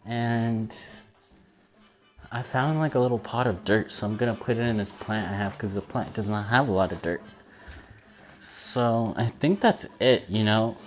and 0.06 0.80
I 2.32 2.44
found 2.44 2.78
like 2.78 2.94
a 2.94 3.00
little 3.00 3.18
pot 3.18 3.48
of 3.48 3.66
dirt, 3.66 3.92
so 3.92 4.06
I'm 4.06 4.16
gonna 4.16 4.36
put 4.36 4.58
it 4.58 4.62
in 4.62 4.78
this 4.78 4.92
plant 4.92 5.28
I 5.28 5.34
have 5.34 5.54
because 5.54 5.74
the 5.74 5.82
plant 5.82 6.14
does 6.14 6.28
not 6.28 6.46
have 6.46 6.70
a 6.70 6.72
lot 6.72 6.92
of 6.92 7.02
dirt. 7.02 7.24
So 8.44 9.16
I 9.18 9.30
think 9.30 9.60
that's 9.60 9.88
it, 10.00 10.30
you 10.30 10.44
know. 10.44 10.78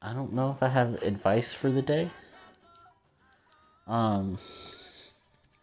I 0.00 0.12
don't 0.12 0.32
know 0.32 0.52
if 0.52 0.62
I 0.62 0.68
have 0.68 1.02
advice 1.02 1.52
for 1.52 1.72
the 1.72 1.82
day. 1.82 2.08
Um, 3.88 4.38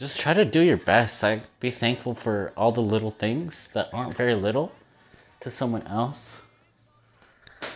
just 0.02 0.20
try 0.20 0.34
to 0.34 0.44
do 0.44 0.62
your 0.62 0.78
best. 0.78 1.24
Like, 1.24 1.44
be 1.60 1.72
thankful 1.72 2.16
for 2.16 2.52
all 2.58 2.72
the 2.72 2.82
little 2.82 3.12
things 3.12 3.70
that 3.74 3.90
aren't 3.94 4.18
very 4.18 4.36
little 4.36 4.72
to 5.40 5.50
someone 5.50 5.88
else. 5.88 6.42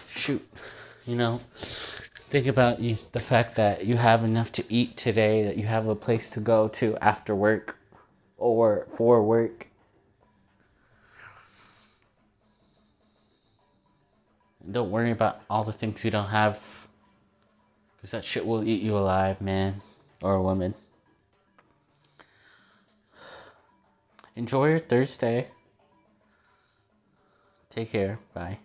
Shoot, 0.08 0.46
you 1.06 1.16
know 1.16 1.40
think 2.36 2.48
about 2.48 2.82
you, 2.82 2.98
the 3.14 3.20
fact 3.20 3.56
that 3.56 3.86
you 3.86 3.96
have 3.96 4.26
enough 4.26 4.52
to 4.52 4.64
eat 4.68 4.98
today, 4.98 5.44
that 5.44 5.56
you 5.56 5.66
have 5.66 5.88
a 5.88 5.96
place 5.96 6.30
to 6.32 6.42
go 6.42 6.68
to 6.68 6.98
after 6.98 7.34
work 7.34 7.78
or 8.38 8.88
for 8.98 9.24
work. 9.24 9.68
Don't 14.70 14.92
worry 14.92 15.12
about 15.12 15.42
all 15.50 15.64
the 15.64 15.72
things 15.72 16.04
you 16.04 16.12
don't 16.12 16.28
have 16.28 16.60
because 17.96 18.12
that 18.12 18.26
shit 18.26 18.46
will 18.46 18.68
eat 18.68 18.82
you 18.82 18.98
alive, 18.98 19.40
man 19.40 19.82
or 20.22 20.36
a 20.36 20.42
woman. 20.42 20.74
Enjoy 24.36 24.70
your 24.70 24.80
Thursday. 24.80 25.48
Take 27.70 27.92
care. 27.92 28.20
Bye. 28.34 28.60